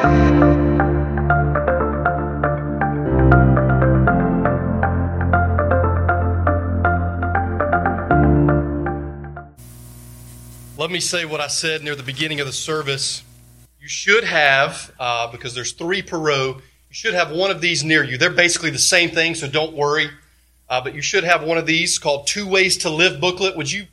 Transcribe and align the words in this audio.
Let 0.00 0.08
me 10.90 11.00
say 11.00 11.26
what 11.26 11.42
I 11.42 11.48
said 11.48 11.84
near 11.84 11.94
the 11.94 12.02
beginning 12.02 12.40
of 12.40 12.46
the 12.46 12.52
service. 12.54 13.22
You 13.78 13.88
should 13.88 14.24
have, 14.24 14.90
uh, 14.98 15.30
because 15.30 15.54
there's 15.54 15.72
three 15.72 16.00
per 16.00 16.16
row, 16.16 16.54
you 16.54 16.62
should 16.94 17.12
have 17.12 17.30
one 17.30 17.50
of 17.50 17.60
these 17.60 17.84
near 17.84 18.02
you. 18.02 18.16
They're 18.16 18.30
basically 18.30 18.70
the 18.70 18.78
same 18.78 19.10
thing, 19.10 19.34
so 19.34 19.48
don't 19.48 19.76
worry. 19.76 20.08
Uh, 20.70 20.80
but 20.80 20.94
you 20.94 21.02
should 21.02 21.24
have 21.24 21.42
one 21.42 21.58
of 21.58 21.66
these 21.66 21.98
called 21.98 22.26
Two 22.26 22.48
Ways 22.48 22.78
to 22.78 22.88
Live 22.88 23.20
booklet. 23.20 23.54
Would 23.54 23.70
you 23.70 23.84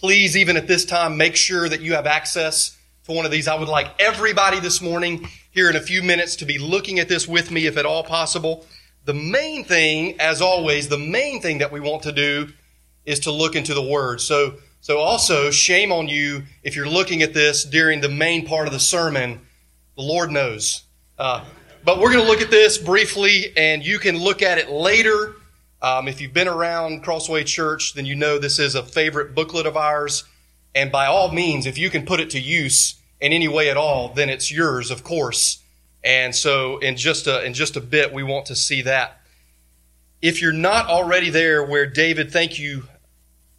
please, 0.00 0.36
even 0.36 0.56
at 0.56 0.66
this 0.66 0.84
time, 0.84 1.16
make 1.16 1.36
sure 1.36 1.68
that 1.68 1.80
you 1.82 1.94
have 1.94 2.06
access 2.06 2.76
to 3.04 3.12
one 3.12 3.24
of 3.24 3.30
these? 3.30 3.46
I 3.46 3.54
would 3.54 3.68
like 3.68 3.92
everybody 4.00 4.58
this 4.58 4.82
morning, 4.82 5.28
here 5.52 5.70
in 5.70 5.76
a 5.76 5.80
few 5.80 6.02
minutes, 6.02 6.36
to 6.36 6.44
be 6.44 6.58
looking 6.58 6.98
at 6.98 7.08
this 7.08 7.28
with 7.28 7.50
me, 7.50 7.66
if 7.66 7.76
at 7.76 7.86
all 7.86 8.02
possible. 8.02 8.66
The 9.04 9.14
main 9.14 9.64
thing, 9.64 10.18
as 10.20 10.40
always, 10.40 10.88
the 10.88 10.98
main 10.98 11.40
thing 11.40 11.58
that 11.58 11.70
we 11.70 11.78
want 11.78 12.02
to 12.04 12.12
do 12.12 12.48
is 13.04 13.20
to 13.20 13.30
look 13.30 13.54
into 13.54 13.74
the 13.74 13.82
Word. 13.82 14.20
So, 14.20 14.54
so 14.80 14.98
also, 14.98 15.50
shame 15.50 15.92
on 15.92 16.08
you 16.08 16.44
if 16.62 16.74
you're 16.74 16.88
looking 16.88 17.22
at 17.22 17.34
this 17.34 17.64
during 17.64 18.00
the 18.00 18.08
main 18.08 18.46
part 18.46 18.66
of 18.66 18.72
the 18.72 18.80
sermon. 18.80 19.40
The 19.96 20.02
Lord 20.02 20.30
knows. 20.30 20.84
Uh, 21.18 21.44
but 21.84 21.98
we're 21.98 22.12
going 22.12 22.24
to 22.24 22.30
look 22.30 22.40
at 22.40 22.50
this 22.50 22.78
briefly, 22.78 23.52
and 23.56 23.84
you 23.84 23.98
can 23.98 24.16
look 24.16 24.40
at 24.40 24.58
it 24.58 24.70
later. 24.70 25.34
Um, 25.82 26.06
if 26.06 26.20
you've 26.20 26.32
been 26.32 26.48
around 26.48 27.02
Crossway 27.02 27.44
Church, 27.44 27.94
then 27.94 28.06
you 28.06 28.14
know 28.14 28.38
this 28.38 28.58
is 28.58 28.74
a 28.74 28.82
favorite 28.82 29.34
booklet 29.34 29.66
of 29.66 29.76
ours. 29.76 30.24
And 30.74 30.90
by 30.90 31.06
all 31.06 31.32
means, 31.32 31.66
if 31.66 31.76
you 31.76 31.90
can 31.90 32.06
put 32.06 32.20
it 32.20 32.30
to 32.30 32.40
use 32.40 32.94
in 33.22 33.32
any 33.32 33.46
way 33.46 33.70
at 33.70 33.76
all, 33.76 34.08
then 34.08 34.28
it's 34.28 34.50
yours, 34.50 34.90
of 34.90 35.04
course. 35.04 35.62
And 36.02 36.34
so, 36.34 36.78
in 36.78 36.96
just 36.96 37.28
a, 37.28 37.44
in 37.44 37.54
just 37.54 37.76
a 37.76 37.80
bit, 37.80 38.12
we 38.12 38.24
want 38.24 38.46
to 38.46 38.56
see 38.56 38.82
that. 38.82 39.20
If 40.20 40.42
you're 40.42 40.52
not 40.52 40.88
already 40.88 41.30
there 41.30 41.64
where 41.64 41.86
David, 41.86 42.32
thank 42.32 42.58
you, 42.58 42.88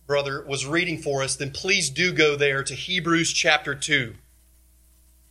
brother, 0.06 0.44
was 0.46 0.66
reading 0.66 1.02
for 1.02 1.24
us, 1.24 1.38
then 1.38 1.52
please 1.52 1.90
do 1.90 2.12
go 2.12 2.36
there 2.36 2.62
to 2.62 2.76
Hebrews 2.76 3.32
chapter 3.32 3.74
2, 3.74 4.16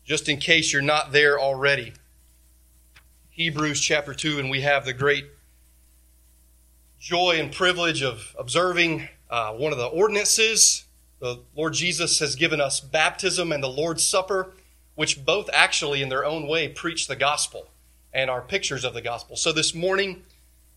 just 0.03 0.31
in 0.31 0.39
case 0.39 0.73
you're 0.73 0.81
not 0.81 1.13
there 1.13 1.39
already. 1.39 1.93
Hebrews 3.29 3.83
chapter 3.83 4.15
2, 4.15 4.39
and 4.39 4.49
we 4.49 4.63
have 4.63 4.87
the 4.87 4.95
great 4.95 5.27
joy 6.99 7.37
and 7.39 7.53
privilege 7.53 8.03
of 8.03 8.35
observing 8.39 9.09
uh, 9.29 9.53
one 9.53 9.73
of 9.73 9.79
the 9.79 9.87
ordinances. 9.87 10.85
The 11.23 11.39
Lord 11.55 11.75
Jesus 11.75 12.19
has 12.19 12.35
given 12.35 12.61
us 12.61 12.81
baptism 12.81 13.53
and 13.53 13.63
the 13.63 13.69
Lord's 13.69 14.03
Supper, 14.03 14.55
which 14.97 15.25
both 15.25 15.49
actually, 15.53 16.03
in 16.03 16.09
their 16.09 16.25
own 16.25 16.49
way, 16.49 16.67
preach 16.67 17.07
the 17.07 17.15
gospel 17.15 17.69
and 18.13 18.29
are 18.29 18.41
pictures 18.41 18.85
of 18.85 18.93
the 18.93 19.01
gospel. 19.01 19.37
So 19.37 19.53
this 19.53 19.73
morning, 19.73 20.25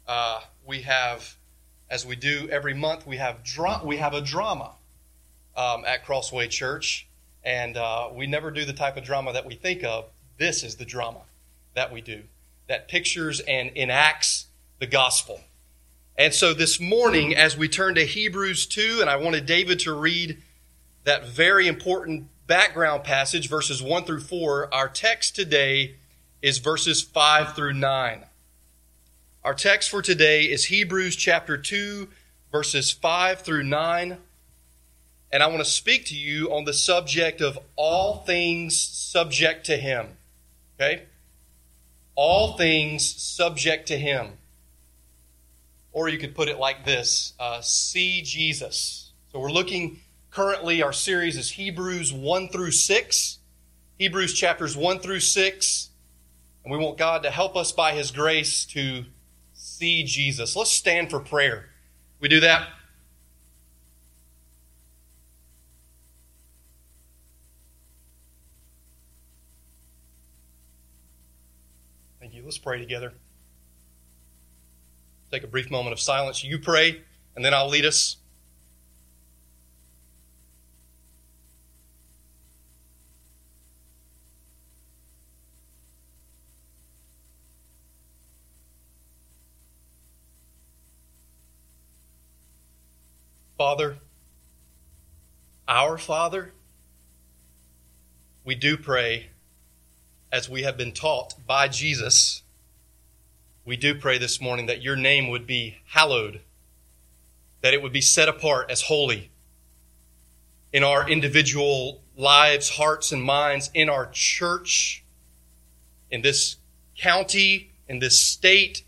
uh, 0.08 0.42
we 0.64 0.84
have 0.84 1.36
as 1.90 2.06
we 2.06 2.16
do 2.16 2.48
every 2.52 2.76
month, 2.76 3.08
we 3.08 3.18
have 3.18 3.44
dra- 3.44 3.82
we 3.84 3.98
have 3.98 4.14
a 4.14 4.22
drama 4.22 4.74
um, 5.58 5.84
at 5.84 6.06
Crossway 6.06 6.48
Church, 6.48 7.08
and 7.44 7.76
uh, 7.76 8.10
we 8.14 8.28
never 8.28 8.52
do 8.52 8.66
the 8.66 8.74
type 8.74 8.98
of 8.98 9.04
drama 9.04 9.34
that 9.34 9.48
we 9.48 9.56
think 9.56 9.84
of. 9.84 10.06
This 10.38 10.64
is 10.64 10.76
the 10.76 10.86
drama 10.86 11.22
that 11.74 11.92
we 11.92 12.02
do 12.02 12.22
that 12.68 12.88
pictures 12.88 13.40
and 13.40 13.72
enacts 13.76 14.46
the 14.78 14.86
gospel. 14.86 15.42
And 16.18 16.34
so 16.34 16.54
this 16.54 16.80
morning, 16.80 17.36
as 17.36 17.58
we 17.58 17.68
turn 17.68 17.96
to 17.96 18.06
Hebrews 18.06 18.68
2, 18.68 19.00
and 19.02 19.10
I 19.10 19.18
wanted 19.18 19.46
David 19.46 19.80
to 19.82 19.94
read 19.94 20.38
that 21.04 21.28
very 21.28 21.68
important 21.68 22.28
background 22.48 23.04
passage, 23.04 23.50
verses 23.50 23.84
1 23.84 24.06
through 24.06 24.22
4, 24.22 24.74
our 24.74 24.88
text 24.88 25.36
today 25.36 25.96
is 26.42 26.60
verses 26.60 27.02
5 27.02 27.54
through 27.54 27.74
9. 27.74 28.24
Our 29.44 29.54
text 29.54 29.90
for 29.90 30.02
today 30.02 30.44
is 30.44 30.66
Hebrews 30.66 31.18
chapter 31.18 31.58
2, 31.58 32.08
verses 32.50 32.92
5 32.92 33.42
through 33.42 33.64
9. 33.64 34.18
And 35.34 35.44
I 35.44 35.48
want 35.48 35.60
to 35.60 35.66
speak 35.66 36.06
to 36.06 36.16
you 36.16 36.54
on 36.54 36.64
the 36.64 36.74
subject 36.74 37.42
of 37.42 37.60
all 37.76 38.20
things 38.20 38.78
subject 38.78 39.66
to 39.66 39.76
Him. 39.76 40.08
Okay? 40.80 41.04
All 42.16 42.56
things 42.56 43.06
subject 43.06 43.90
to 43.90 43.98
Him. 43.98 44.38
Or 45.96 46.10
you 46.10 46.18
could 46.18 46.36
put 46.36 46.50
it 46.50 46.60
like 46.60 46.84
this 46.84 47.34
uh, 47.40 47.62
See 47.62 48.22
Jesus. 48.22 49.14
So 49.32 49.40
we're 49.40 49.50
looking 49.50 50.02
currently, 50.30 50.84
our 50.84 50.92
series 50.92 51.38
is 51.38 51.52
Hebrews 51.52 52.12
1 52.12 52.50
through 52.50 52.72
6. 52.72 53.40
Hebrews 53.98 54.34
chapters 54.34 54.76
1 54.76 55.00
through 55.00 55.22
6. 55.22 55.90
And 56.66 56.74
we 56.74 56.78
want 56.78 56.98
God 56.98 57.24
to 57.24 57.32
help 57.32 57.56
us 57.56 57.72
by 57.72 57.94
His 57.94 58.12
grace 58.12 58.66
to 58.66 59.06
see 59.54 60.04
Jesus. 60.04 60.58
Let's 60.58 60.70
stand 60.70 61.10
for 61.10 61.22
prayer. 61.22 61.70
We 62.20 62.28
do 62.28 62.42
that? 62.42 62.68
Thank 72.20 72.34
you. 72.34 72.44
Let's 72.44 72.58
pray 72.58 72.80
together. 72.80 73.14
Take 75.32 75.44
a 75.44 75.48
brief 75.48 75.70
moment 75.70 75.94
of 75.94 76.00
silence. 76.00 76.44
You 76.44 76.60
pray, 76.60 77.02
and 77.36 77.44
then 77.44 77.54
I'll 77.54 77.68
lead 77.68 77.86
us. 77.86 78.18
Father, 93.58 93.98
our 95.68 95.98
Father, 95.98 96.52
we 98.44 98.54
do 98.54 98.78
pray 98.78 99.30
as 100.32 100.50
we 100.50 100.64
have 100.64 100.78
been 100.78 100.92
taught 100.92 101.36
by 101.48 101.68
Jesus. 101.70 102.44
We 103.66 103.78
do 103.78 103.96
pray 103.96 104.20
this 104.20 104.40
morning 104.40 104.68
that 104.68 104.84
your 104.84 104.96
name 104.96 105.28
would 105.30 105.48
be 105.48 105.78
hallowed, 105.88 106.42
that 107.62 107.74
it 107.74 107.82
would 107.82 107.92
be 107.92 108.02
set 108.02 108.30
apart 108.30 108.70
as 108.70 108.84
holy 108.84 109.32
in 110.72 110.84
our 110.84 111.10
individual 111.10 112.04
lives, 112.16 112.70
hearts, 112.70 113.12
and 113.12 113.24
minds, 113.24 113.72
in 113.74 113.90
our 113.90 114.08
church, 114.12 115.04
in 116.12 116.22
this 116.22 116.58
county, 116.96 117.72
in 117.90 117.98
this 117.98 118.20
state, 118.20 118.84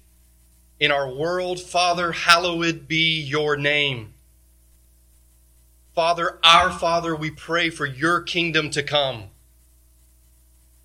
in 0.79 0.91
our 0.91 1.11
world. 1.11 1.59
Father, 1.59 2.11
hallowed 2.11 2.88
be 2.88 3.19
your 3.19 3.57
name. 3.57 4.13
Father, 5.95 6.38
our 6.44 6.69
Father, 6.71 7.15
we 7.15 7.31
pray 7.31 7.71
for 7.71 7.88
your 7.88 8.21
kingdom 8.21 8.69
to 8.69 8.83
come. 8.83 9.23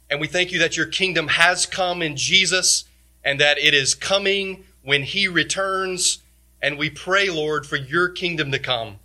And 0.09 0.19
we 0.19 0.28
thank 0.28 0.50
you 0.50 0.59
that 0.60 0.78
your 0.78 0.86
kingdom 0.86 1.28
has 1.28 1.66
come 1.66 2.00
in 2.00 2.16
Jesus 2.16 2.84
and 3.25 3.41
that 3.41 3.59
it 3.59 3.75
is 3.75 3.94
coming 3.94 4.65
when 4.83 5.03
he 5.03 5.28
returns. 5.28 6.22
And 6.60 6.78
we 6.78 6.91
pray, 6.91 7.31
Lord, 7.31 7.66
for 7.66 7.77
your 7.77 8.09
kingdom 8.09 8.53
to 8.53 8.59
come. 8.59 8.99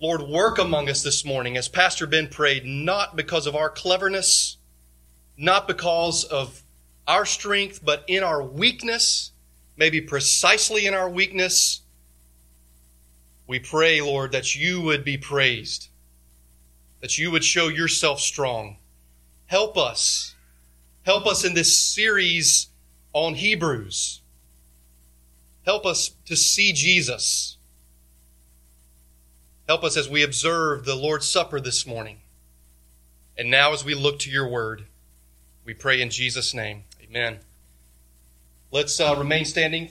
Lord, 0.00 0.22
work 0.22 0.58
among 0.58 0.88
us 0.88 1.02
this 1.02 1.24
morning 1.24 1.56
as 1.56 1.68
Pastor 1.68 2.06
Ben 2.06 2.28
prayed, 2.28 2.64
not 2.64 3.16
because 3.16 3.46
of 3.46 3.56
our 3.56 3.68
cleverness, 3.68 4.56
not 5.36 5.66
because 5.66 6.24
of 6.24 6.62
our 7.06 7.26
strength, 7.26 7.80
but 7.84 8.04
in 8.06 8.22
our 8.22 8.42
weakness, 8.42 9.32
maybe 9.76 10.00
precisely 10.00 10.86
in 10.86 10.94
our 10.94 11.08
weakness 11.08 11.82
we 13.48 13.58
pray, 13.58 14.02
Lord, 14.02 14.32
that 14.32 14.54
you 14.54 14.82
would 14.82 15.04
be 15.04 15.16
praised, 15.16 15.88
that 17.00 17.16
you 17.16 17.30
would 17.30 17.42
show 17.42 17.68
yourself 17.68 18.20
strong. 18.20 18.76
Help 19.46 19.78
us. 19.78 20.34
Help 21.08 21.26
us 21.26 21.42
in 21.42 21.54
this 21.54 21.78
series 21.78 22.66
on 23.14 23.32
Hebrews. 23.32 24.20
Help 25.64 25.86
us 25.86 26.10
to 26.26 26.36
see 26.36 26.74
Jesus. 26.74 27.56
Help 29.66 29.84
us 29.84 29.96
as 29.96 30.06
we 30.06 30.22
observe 30.22 30.84
the 30.84 30.94
Lord's 30.94 31.26
Supper 31.26 31.60
this 31.60 31.86
morning. 31.86 32.18
And 33.38 33.50
now, 33.50 33.72
as 33.72 33.86
we 33.86 33.94
look 33.94 34.18
to 34.18 34.30
your 34.30 34.46
word, 34.46 34.84
we 35.64 35.72
pray 35.72 36.02
in 36.02 36.10
Jesus' 36.10 36.52
name. 36.52 36.84
Amen. 37.02 37.38
Let's 38.70 39.00
uh, 39.00 39.14
remain 39.16 39.46
standing 39.46 39.88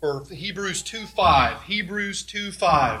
for 0.00 0.26
Hebrews 0.26 0.82
2 0.82 1.06
5. 1.06 1.62
Hebrews 1.62 2.22
2 2.24 2.52
5. 2.52 3.00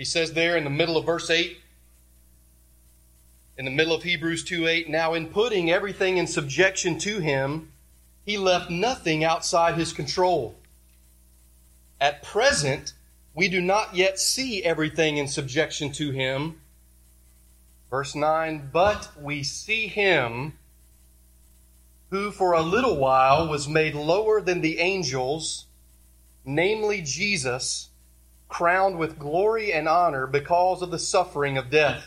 He 0.00 0.06
says 0.06 0.32
there 0.32 0.56
in 0.56 0.64
the 0.64 0.70
middle 0.70 0.96
of 0.96 1.04
verse 1.04 1.28
8, 1.28 1.58
in 3.58 3.66
the 3.66 3.70
middle 3.70 3.94
of 3.94 4.02
Hebrews 4.02 4.44
2 4.44 4.66
8, 4.66 4.88
now 4.88 5.12
in 5.12 5.26
putting 5.28 5.70
everything 5.70 6.16
in 6.16 6.26
subjection 6.26 6.98
to 7.00 7.18
him, 7.18 7.70
he 8.24 8.38
left 8.38 8.70
nothing 8.70 9.24
outside 9.24 9.74
his 9.74 9.92
control. 9.92 10.54
At 12.00 12.22
present, 12.22 12.94
we 13.34 13.50
do 13.50 13.60
not 13.60 13.94
yet 13.94 14.18
see 14.18 14.64
everything 14.64 15.18
in 15.18 15.28
subjection 15.28 15.92
to 15.92 16.12
him. 16.12 16.62
Verse 17.90 18.14
9, 18.14 18.70
but 18.72 19.10
we 19.20 19.42
see 19.42 19.86
him 19.86 20.54
who 22.08 22.30
for 22.30 22.54
a 22.54 22.62
little 22.62 22.96
while 22.96 23.46
was 23.46 23.68
made 23.68 23.94
lower 23.94 24.40
than 24.40 24.62
the 24.62 24.78
angels, 24.78 25.66
namely 26.46 27.02
Jesus 27.02 27.89
crowned 28.50 28.98
with 28.98 29.18
glory 29.18 29.72
and 29.72 29.88
honor 29.88 30.26
because 30.26 30.82
of 30.82 30.90
the 30.90 30.98
suffering 30.98 31.56
of 31.56 31.70
death, 31.70 32.04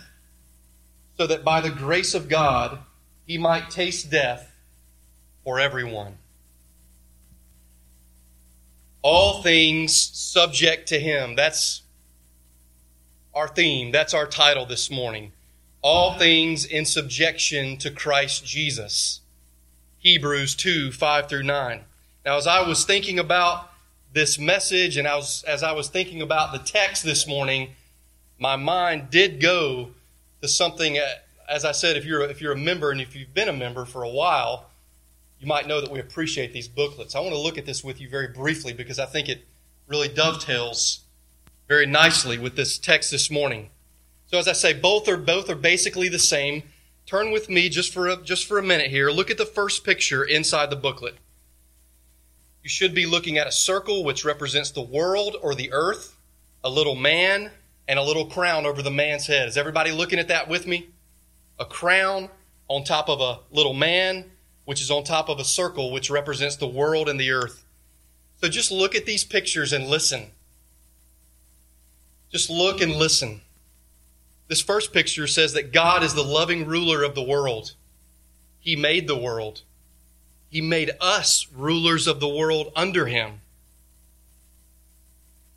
so 1.18 1.26
that 1.26 1.44
by 1.44 1.62
the 1.62 1.72
grace 1.72 2.14
of 2.14 2.30
God 2.30 2.78
he 3.26 3.38
might 3.38 3.72
taste 3.72 4.12
death 4.12 4.54
for 5.44 5.60
everyone. 5.60 6.18
All 9.02 9.42
things 9.42 9.96
subject 9.96 10.88
to 10.90 11.00
him. 11.00 11.36
That's 11.36 11.82
our 13.34 13.48
theme. 13.48 13.92
That's 13.92 14.14
our 14.14 14.28
title 14.28 14.66
this 14.66 14.92
morning. 14.92 15.32
All 15.82 16.18
things 16.18 16.64
in 16.64 16.86
subjection 16.86 17.78
to 17.78 17.92
Christ 17.92 18.46
Jesus. 18.46 19.22
Hebrews 20.00 20.56
2 20.56 20.92
5 20.92 21.30
through 21.30 21.44
9. 21.44 21.82
Now, 22.26 22.38
as 22.38 22.48
I 22.48 22.66
was 22.66 22.86
thinking 22.86 23.20
about 23.20 23.73
this 24.14 24.38
message 24.38 24.96
and 24.96 25.08
I 25.08 25.16
was, 25.16 25.44
as 25.44 25.64
I 25.64 25.72
was 25.72 25.90
thinking 25.90 26.22
about 26.22 26.54
the 26.54 26.60
text 26.60 27.04
this 27.04 27.28
morning, 27.28 27.72
my 28.38 28.56
mind 28.56 29.10
did 29.10 29.42
go 29.42 29.90
to 30.42 30.48
something. 30.48 30.98
Uh, 30.98 31.06
as 31.50 31.66
I 31.66 31.72
said, 31.72 31.98
if 31.98 32.06
you're 32.06 32.22
if 32.22 32.40
you're 32.42 32.54
a 32.54 32.58
member 32.58 32.92
and 32.92 33.02
if 33.02 33.16
you've 33.16 33.34
been 33.34 33.50
a 33.50 33.54
member 33.54 33.86
for 33.86 34.04
a 34.04 34.10
while, 34.10 34.70
you 35.40 35.48
might 35.48 35.68
know 35.68 35.82
that 35.82 35.92
we 35.92 36.00
appreciate 36.00 36.54
these 36.54 36.68
booklets. 36.68 37.16
I 37.16 37.20
want 37.20 37.34
to 37.34 37.40
look 37.40 37.58
at 37.58 37.66
this 37.66 37.84
with 37.84 38.00
you 38.00 38.08
very 38.08 38.28
briefly 38.28 38.72
because 38.72 39.00
I 39.00 39.06
think 39.06 39.28
it 39.28 39.46
really 39.88 40.08
dovetails 40.08 41.02
very 41.68 41.86
nicely 41.86 42.38
with 42.38 42.56
this 42.56 42.78
text 42.78 43.12
this 43.12 43.30
morning. 43.30 43.70
So 44.28 44.38
as 44.38 44.48
I 44.48 44.54
say, 44.54 44.74
both 44.74 45.08
are 45.08 45.18
both 45.18 45.50
are 45.50 45.56
basically 45.56 46.08
the 46.08 46.20
same. 46.20 46.64
Turn 47.06 47.32
with 47.32 47.50
me 47.50 47.68
just 47.68 47.94
for 47.94 48.08
a, 48.08 48.18
just 48.18 48.46
for 48.46 48.58
a 48.58 48.64
minute 48.64 48.90
here. 48.90 49.10
Look 49.10 49.30
at 49.30 49.38
the 49.38 49.46
first 49.46 49.84
picture 49.84 50.24
inside 50.24 50.70
the 50.70 50.76
booklet. 50.76 51.16
You 52.64 52.70
should 52.70 52.96
be 52.96 53.06
looking 53.06 53.38
at 53.38 53.46
a 53.46 53.52
circle 53.52 54.06
which 54.06 54.24
represents 54.24 54.72
the 54.72 54.82
world 54.82 55.36
or 55.42 55.54
the 55.54 55.74
earth, 55.74 56.18
a 56.64 56.70
little 56.70 56.96
man, 56.96 57.52
and 57.90 58.00
a 58.00 58.04
little 58.04 58.26
crown 58.26 58.66
over 58.66 58.82
the 58.82 58.90
man's 58.90 59.28
head. 59.28 59.50
Is 59.50 59.58
everybody 59.58 59.92
looking 59.92 60.18
at 60.18 60.30
that 60.30 60.48
with 60.48 60.66
me? 60.66 60.88
A 61.60 61.66
crown 61.66 62.30
on 62.70 62.86
top 62.86 63.10
of 63.10 63.20
a 63.20 63.40
little 63.52 63.74
man, 63.74 64.32
which 64.64 64.82
is 64.82 64.90
on 64.90 65.04
top 65.04 65.28
of 65.28 65.40
a 65.40 65.44
circle 65.44 65.92
which 65.92 66.10
represents 66.10 66.56
the 66.56 66.68
world 66.68 67.10
and 67.10 67.20
the 67.20 67.32
earth. 67.32 67.66
So 68.38 68.48
just 68.48 68.72
look 68.72 68.96
at 68.96 69.06
these 69.06 69.26
pictures 69.26 69.74
and 69.74 69.88
listen. 69.88 70.28
Just 72.32 72.50
look 72.50 72.80
and 72.80 72.94
listen. 72.94 73.42
This 74.48 74.62
first 74.62 74.94
picture 74.94 75.28
says 75.28 75.52
that 75.54 75.74
God 75.74 76.02
is 76.02 76.14
the 76.14 76.24
loving 76.24 76.66
ruler 76.66 77.04
of 77.04 77.14
the 77.14 77.24
world. 77.24 77.74
He 78.60 78.78
made 78.78 79.08
the 79.08 79.18
world. 79.18 79.64
He 80.54 80.62
made 80.62 80.92
us 81.02 81.48
rulers 81.52 82.06
of 82.06 82.20
the 82.20 82.28
world 82.28 82.72
under 82.76 83.08
him. 83.08 83.42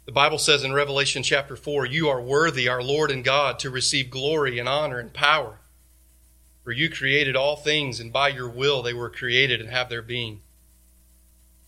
The 0.06 0.12
Bible 0.12 0.38
says 0.38 0.64
in 0.64 0.72
Revelation 0.72 1.22
chapter 1.22 1.54
4, 1.54 1.84
You 1.84 2.08
are 2.08 2.22
worthy, 2.22 2.66
our 2.66 2.82
Lord 2.82 3.10
and 3.10 3.22
God, 3.22 3.58
to 3.58 3.68
receive 3.68 4.08
glory 4.08 4.58
and 4.58 4.66
honor 4.66 4.98
and 4.98 5.12
power. 5.12 5.58
For 6.64 6.72
you 6.72 6.88
created 6.88 7.36
all 7.36 7.56
things, 7.56 8.00
and 8.00 8.10
by 8.10 8.28
your 8.30 8.48
will 8.48 8.82
they 8.82 8.94
were 8.94 9.10
created 9.10 9.60
and 9.60 9.68
have 9.68 9.90
their 9.90 10.00
being. 10.00 10.40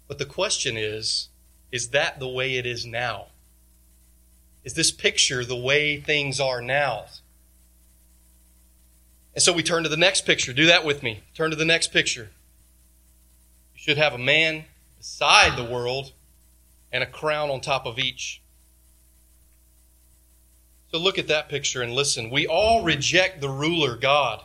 But 0.07 0.17
the 0.17 0.25
question 0.25 0.79
is 0.79 1.29
is 1.71 1.91
that 1.91 2.21
the 2.21 2.29
way 2.29 2.57
it 2.57 2.65
is 2.65 2.87
now? 2.87 3.27
Is 4.65 4.73
this 4.73 4.91
picture 4.91 5.45
the 5.45 5.55
way 5.55 6.01
things 6.01 6.41
are 6.41 6.63
now? 6.63 7.05
And 9.35 9.43
so 9.43 9.53
we 9.53 9.63
turn 9.63 9.83
to 9.83 9.91
the 9.91 9.99
next 9.99 10.23
picture. 10.23 10.55
Do 10.55 10.65
that 10.65 10.83
with 10.83 11.03
me. 11.03 11.25
Turn 11.35 11.51
to 11.51 11.57
the 11.57 11.67
next 11.67 11.93
picture 11.93 12.31
should 13.89 13.97
have 13.97 14.13
a 14.13 14.19
man 14.19 14.67
beside 14.99 15.57
the 15.57 15.65
world 15.65 16.13
and 16.93 17.03
a 17.03 17.07
crown 17.07 17.49
on 17.49 17.59
top 17.59 17.87
of 17.87 17.99
each. 17.99 18.43
So 20.93 20.99
look 20.99 21.17
at 21.17 21.29
that 21.29 21.49
picture 21.49 21.81
and 21.81 21.95
listen. 21.95 22.29
We 22.29 22.47
all 22.47 22.85
reject 22.85 23.41
the 23.41 23.49
ruler, 23.49 23.97
God, 23.97 24.45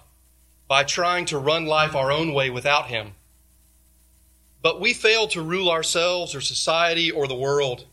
by 0.69 0.85
trying 0.85 1.25
to 1.25 1.37
run 1.37 1.65
life 1.65 1.93
our 1.93 2.09
own 2.09 2.33
way 2.33 2.49
without 2.49 2.87
Him. 2.87 3.15
But 4.61 4.79
we 4.79 4.93
fail 4.93 5.27
to 5.27 5.41
rule 5.41 5.69
ourselves 5.69 6.33
or 6.33 6.39
society 6.39 7.11
or 7.11 7.27
the 7.27 7.35
world. 7.35 7.83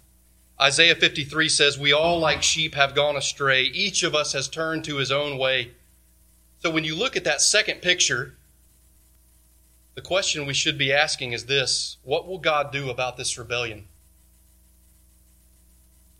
Isaiah 0.60 0.94
53 0.94 1.48
says, 1.48 1.76
We 1.76 1.92
all, 1.92 2.20
like 2.20 2.44
sheep, 2.44 2.76
have 2.76 2.94
gone 2.94 3.16
astray. 3.16 3.64
Each 3.64 4.04
of 4.04 4.14
us 4.14 4.34
has 4.34 4.46
turned 4.46 4.84
to 4.84 4.98
his 4.98 5.10
own 5.10 5.36
way. 5.36 5.72
So 6.60 6.70
when 6.70 6.84
you 6.84 6.94
look 6.94 7.16
at 7.16 7.24
that 7.24 7.40
second 7.42 7.82
picture, 7.82 8.36
the 9.94 10.02
question 10.02 10.46
we 10.46 10.54
should 10.54 10.78
be 10.78 10.92
asking 10.92 11.32
is 11.32 11.46
this 11.46 11.96
What 12.02 12.26
will 12.26 12.38
God 12.38 12.72
do 12.72 12.90
about 12.90 13.16
this 13.16 13.36
rebellion? 13.36 13.86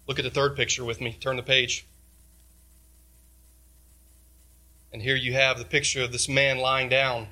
Look 0.06 0.19
at 0.19 0.25
the 0.25 0.31
third 0.31 0.56
picture 0.56 0.84
with 0.84 1.00
me. 1.00 1.17
Turn 1.20 1.37
the 1.37 1.43
page. 1.43 1.87
And 4.93 5.02
here 5.02 5.14
you 5.14 5.34
have 5.34 5.56
the 5.58 5.64
picture 5.64 6.02
of 6.02 6.11
this 6.11 6.28
man 6.28 6.58
lying 6.58 6.88
down 6.88 7.28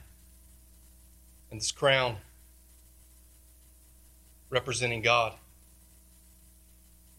and 1.51 1.61
this 1.61 1.73
crown 1.73 2.19
representing 4.49 5.03
God. 5.03 5.35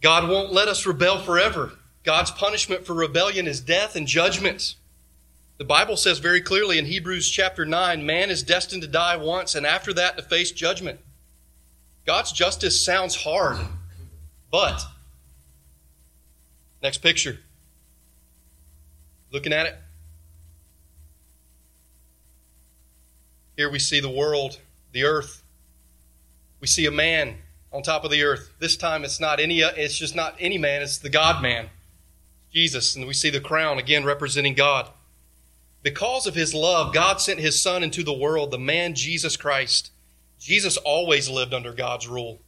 God 0.02 0.30
won't 0.30 0.54
let 0.54 0.70
us 0.70 0.86
rebel 0.86 1.20
forever. 1.20 1.74
God's 2.04 2.32
punishment 2.32 2.86
for 2.86 2.94
rebellion 2.94 3.48
is 3.48 3.60
death 3.60 3.96
and 3.96 4.08
judgment. 4.08 4.76
The 5.60 5.66
Bible 5.66 5.98
says 5.98 6.20
very 6.20 6.40
clearly 6.40 6.80
in 6.80 6.86
Hebrews 6.86 7.30
chapter 7.30 7.66
9 7.66 8.06
man 8.06 8.30
is 8.30 8.44
destined 8.44 8.82
to 8.82 8.88
die 8.88 9.18
once 9.18 9.56
and 9.56 9.66
after 9.66 9.92
that 9.94 10.16
to 10.16 10.24
face 10.24 10.52
judgment. 10.52 11.02
God's 12.06 12.32
justice 12.32 12.84
sounds 12.84 13.24
hard, 13.24 13.58
but 14.50 14.82
next 16.82 17.00
picture. 17.00 17.40
Looking 19.34 19.52
at 19.52 19.66
it. 19.66 19.76
Here 23.58 23.70
we 23.70 23.80
see 23.80 24.00
the 24.00 24.10
world, 24.10 24.62
the 24.94 25.04
earth. 25.04 25.44
We 26.62 26.68
see 26.68 26.86
a 26.86 26.92
man 26.92 27.36
on 27.74 27.84
top 27.84 28.06
of 28.06 28.12
the 28.12 28.24
earth. 28.24 28.54
This 28.60 28.78
time 28.78 29.04
it's 29.04 29.20
not 29.20 29.42
any 29.42 29.60
it's 29.60 29.98
just 29.98 30.16
not 30.16 30.38
any 30.40 30.58
man, 30.58 30.82
it's 30.82 31.00
the 31.00 31.10
God 31.10 31.42
man. 31.42 31.70
Jesus, 32.50 32.96
and 32.96 33.06
we 33.06 33.14
see 33.14 33.30
the 33.30 33.42
crown 33.42 33.78
again 33.78 34.06
representing 34.06 34.54
God. 34.54 34.90
Because 35.82 36.28
of 36.28 36.36
his 36.36 36.54
love, 36.54 36.94
God 36.94 37.22
sent 37.22 37.40
his 37.40 37.62
Son 37.62 37.84
into 37.84 38.04
the 38.04 38.14
world, 38.14 38.52
the 38.52 38.60
man 38.60 38.96
Jesus 38.96 39.38
Christ. 39.38 39.92
Jesus 40.40 40.78
always 40.78 41.30
lived 41.30 41.54
under 41.54 41.74
God's 41.74 42.08
rule. 42.08 42.40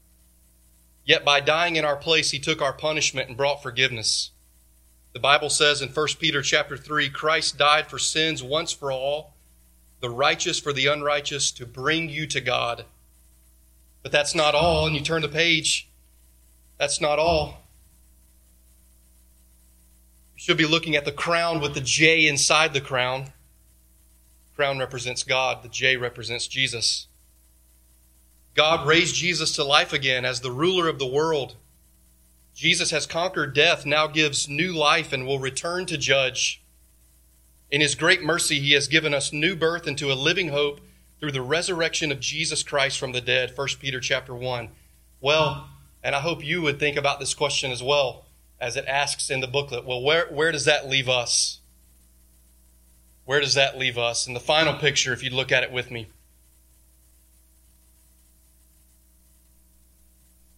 Yet 1.05 1.25
by 1.25 1.39
dying 1.39 1.75
in 1.75 1.85
our 1.85 1.95
place, 1.95 2.31
he 2.31 2.39
took 2.39 2.61
our 2.61 2.73
punishment 2.73 3.29
and 3.29 3.38
brought 3.38 3.63
forgiveness. 3.63 4.31
The 5.13 5.19
Bible 5.19 5.50
says 5.50 5.81
in 5.81 5.89
1 5.89 6.07
Peter 6.19 6.41
chapter 6.41 6.77
3, 6.77 7.09
Christ 7.09 7.57
died 7.57 7.88
for 7.88 8.00
sins 8.00 8.43
once 8.43 8.71
for 8.71 8.91
all, 8.91 9.33
the 10.00 10.09
righteous 10.09 10.59
for 10.59 10.73
the 10.73 10.88
unrighteous, 10.88 11.51
to 11.51 11.65
bring 11.65 12.09
you 12.09 12.27
to 12.27 12.41
God. 12.41 12.85
But 14.03 14.11
that's 14.11 14.35
not 14.35 14.55
all, 14.55 14.88
and 14.88 14.95
you 14.95 15.01
turn 15.01 15.21
the 15.21 15.27
page. 15.27 15.89
That's 16.77 17.01
not 17.01 17.19
all 17.19 17.61
should 20.41 20.57
be 20.57 20.65
looking 20.65 20.95
at 20.95 21.05
the 21.05 21.12
crown 21.12 21.62
with 21.62 21.75
the 21.75 21.81
J 21.81 22.27
inside 22.27 22.74
the 22.74 22.81
crown. 22.81 23.31
Crown 24.55 24.79
represents 24.79 25.21
God, 25.21 25.62
the 25.62 25.69
J 25.69 25.98
represents 25.98 26.48
Jesus. 26.48 27.05
God 28.55 28.88
raised 28.88 29.13
Jesus 29.13 29.53
to 29.53 29.63
life 29.63 29.93
again 29.93 30.25
as 30.25 30.41
the 30.41 30.50
ruler 30.50 30.88
of 30.88 30.98
the 30.98 31.05
world. 31.05 31.57
Jesus 32.55 32.89
has 32.89 33.05
conquered 33.05 33.53
death, 33.53 33.86
now 33.86 34.07
gives 34.07 34.50
new 34.50 34.74
life, 34.74 35.13
and 35.13 35.27
will 35.27 35.38
return 35.38 35.86
to 35.86 35.95
judge. 35.95 36.63
In 37.69 37.79
his 37.79 37.93
great 37.93 38.24
mercy, 38.24 38.60
he 38.60 38.74
has 38.74 38.88
given 38.88 39.13
us 39.13 39.31
new 39.31 39.55
birth 39.55 39.88
into 39.88 40.12
a 40.12 40.15
living 40.15 40.50
hope 40.50 40.81
through 41.19 41.33
the 41.33 41.43
resurrection 41.43 42.12
of 42.12 42.19
Jesus 42.19 42.63
Christ 42.63 42.98
from 42.98 43.12
the 43.12 43.21
dead. 43.21 43.55
1 43.55 43.67
Peter 43.79 44.00
chapter 44.00 44.33
1. 44.33 44.69
Well, 45.21 45.69
And 46.03 46.15
I 46.15 46.19
hope 46.19 46.43
you 46.43 46.63
would 46.63 46.79
think 46.79 46.98
about 46.98 47.19
this 47.19 47.36
question 47.36 47.71
as 47.71 47.83
well 47.83 48.25
as 48.62 48.77
it 48.77 48.86
asks 48.88 49.32
in 49.32 49.41
the 49.41 49.48
booklet. 49.48 49.86
Well, 49.86 50.01
where, 50.01 50.27
where 50.27 50.51
does 50.51 50.65
that 50.65 50.88
leave 50.88 51.10
us? 51.10 51.60
Where 53.25 53.41
does 53.41 53.56
that 53.56 53.77
leave 53.77 53.98
us? 53.98 54.27
In 54.27 54.36
the 54.36 54.39
final 54.39 54.75
picture, 54.75 55.12
if 55.12 55.24
you 55.24 55.32
look 55.32 55.51
at 55.51 55.63
it 55.63 55.72
with 55.72 55.89
me, 55.89 56.08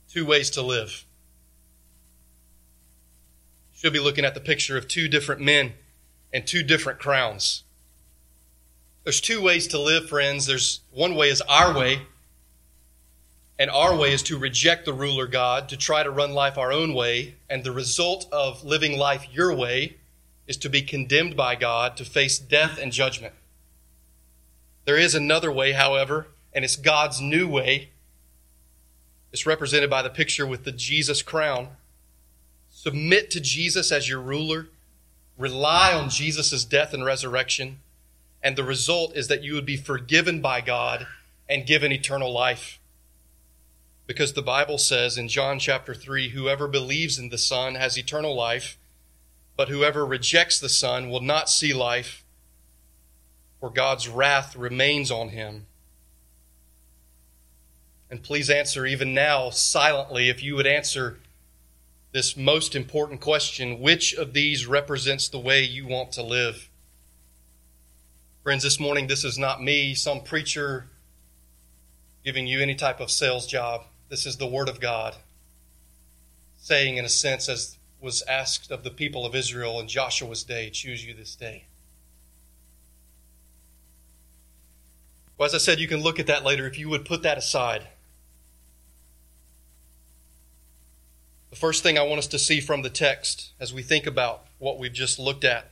two 0.09 0.25
ways 0.25 0.49
to 0.51 0.61
live. 0.61 1.05
You 3.71 3.79
should 3.79 3.93
be 3.93 3.99
looking 3.99 4.25
at 4.25 4.33
the 4.33 4.41
picture 4.41 4.77
of 4.77 4.87
two 4.87 5.07
different 5.07 5.41
men 5.41 5.73
and 6.33 6.45
two 6.45 6.61
different 6.61 6.99
crowns. 6.99 7.63
There's 9.03 9.21
two 9.21 9.41
ways 9.41 9.67
to 9.67 9.79
live, 9.79 10.09
friends. 10.09 10.45
There's 10.45 10.81
one 10.91 11.15
way 11.15 11.29
is 11.29 11.41
our 11.41 11.73
way, 11.77 12.03
and 13.59 13.69
our 13.69 13.95
way 13.95 14.11
is 14.11 14.23
to 14.23 14.37
reject 14.37 14.85
the 14.85 14.93
ruler 14.93 15.27
God, 15.27 15.69
to 15.69 15.77
try 15.77 16.03
to 16.03 16.09
run 16.09 16.33
life 16.33 16.57
our 16.57 16.71
own 16.71 16.93
way, 16.93 17.35
and 17.49 17.63
the 17.63 17.71
result 17.71 18.27
of 18.31 18.63
living 18.63 18.97
life 18.97 19.27
your 19.31 19.55
way 19.55 19.97
is 20.47 20.57
to 20.57 20.69
be 20.69 20.81
condemned 20.81 21.35
by 21.35 21.55
God 21.55 21.95
to 21.97 22.05
face 22.05 22.39
death 22.39 22.77
and 22.77 22.91
judgment. 22.91 23.33
There 24.85 24.97
is 24.97 25.15
another 25.15 25.51
way, 25.51 25.71
however, 25.71 26.27
and 26.53 26.65
it's 26.65 26.75
God's 26.75 27.21
new 27.21 27.47
way. 27.47 27.89
It's 29.31 29.45
represented 29.45 29.89
by 29.89 30.01
the 30.01 30.09
picture 30.09 30.45
with 30.45 30.63
the 30.65 30.71
Jesus 30.71 31.21
crown. 31.21 31.69
Submit 32.69 33.31
to 33.31 33.39
Jesus 33.39 33.91
as 33.91 34.09
your 34.09 34.19
ruler, 34.19 34.67
rely 35.37 35.93
on 35.93 36.09
Jesus' 36.09 36.65
death 36.65 36.93
and 36.93 37.05
resurrection, 37.05 37.79
and 38.41 38.55
the 38.55 38.63
result 38.63 39.15
is 39.15 39.29
that 39.29 39.43
you 39.43 39.53
would 39.53 39.65
be 39.65 39.77
forgiven 39.77 40.41
by 40.41 40.59
God 40.59 41.07
and 41.47 41.65
given 41.65 41.91
eternal 41.91 42.31
life. 42.33 42.79
Because 44.05 44.33
the 44.33 44.41
Bible 44.41 44.77
says 44.77 45.17
in 45.17 45.29
John 45.29 45.59
chapter 45.59 45.93
3 45.93 46.29
whoever 46.29 46.67
believes 46.67 47.17
in 47.17 47.29
the 47.29 47.37
Son 47.37 47.75
has 47.75 47.97
eternal 47.97 48.35
life, 48.35 48.77
but 49.55 49.69
whoever 49.69 50.05
rejects 50.05 50.59
the 50.59 50.69
Son 50.69 51.09
will 51.09 51.21
not 51.21 51.49
see 51.49 51.73
life, 51.73 52.23
for 53.59 53.69
God's 53.69 54.09
wrath 54.09 54.55
remains 54.55 55.09
on 55.09 55.29
him. 55.29 55.67
And 58.09 58.21
please 58.21 58.49
answer 58.49 58.85
even 58.85 59.13
now 59.13 59.49
silently 59.49 60.29
if 60.29 60.43
you 60.43 60.55
would 60.55 60.67
answer 60.67 61.19
this 62.11 62.37
most 62.37 62.75
important 62.75 63.21
question 63.21 63.79
which 63.79 64.13
of 64.13 64.33
these 64.33 64.67
represents 64.67 65.27
the 65.27 65.39
way 65.39 65.63
you 65.63 65.87
want 65.87 66.11
to 66.11 66.21
live? 66.21 66.69
Friends, 68.43 68.63
this 68.63 68.79
morning, 68.79 69.07
this 69.07 69.23
is 69.23 69.37
not 69.37 69.63
me, 69.63 69.95
some 69.95 70.21
preacher 70.21 70.89
giving 72.23 72.45
you 72.45 72.59
any 72.59 72.75
type 72.75 72.99
of 72.99 73.09
sales 73.09 73.47
job. 73.47 73.85
This 74.13 74.27
is 74.27 74.37
the 74.37 74.45
Word 74.45 74.69
of 74.69 74.79
God 74.79 75.15
saying, 76.59 76.97
in 76.97 77.03
a 77.03 77.09
sense, 77.09 77.49
as 77.49 77.79
was 77.99 78.21
asked 78.29 78.69
of 78.69 78.83
the 78.83 78.91
people 78.91 79.25
of 79.25 79.33
Israel 79.33 79.79
in 79.79 79.87
Joshua's 79.87 80.43
day, 80.43 80.69
choose 80.69 81.03
you 81.03 81.15
this 81.15 81.33
day. 81.33 81.65
Well, 85.35 85.47
as 85.47 85.55
I 85.55 85.57
said, 85.57 85.79
you 85.79 85.87
can 85.87 86.03
look 86.03 86.19
at 86.19 86.27
that 86.27 86.43
later 86.43 86.67
if 86.67 86.77
you 86.77 86.89
would 86.89 87.05
put 87.05 87.23
that 87.23 87.39
aside. 87.39 87.87
The 91.49 91.55
first 91.55 91.81
thing 91.81 91.97
I 91.97 92.03
want 92.03 92.19
us 92.19 92.27
to 92.27 92.37
see 92.37 92.61
from 92.61 92.83
the 92.83 92.91
text 92.91 93.53
as 93.59 93.73
we 93.73 93.81
think 93.81 94.05
about 94.05 94.45
what 94.59 94.77
we've 94.77 94.93
just 94.93 95.17
looked 95.17 95.43
at, 95.43 95.71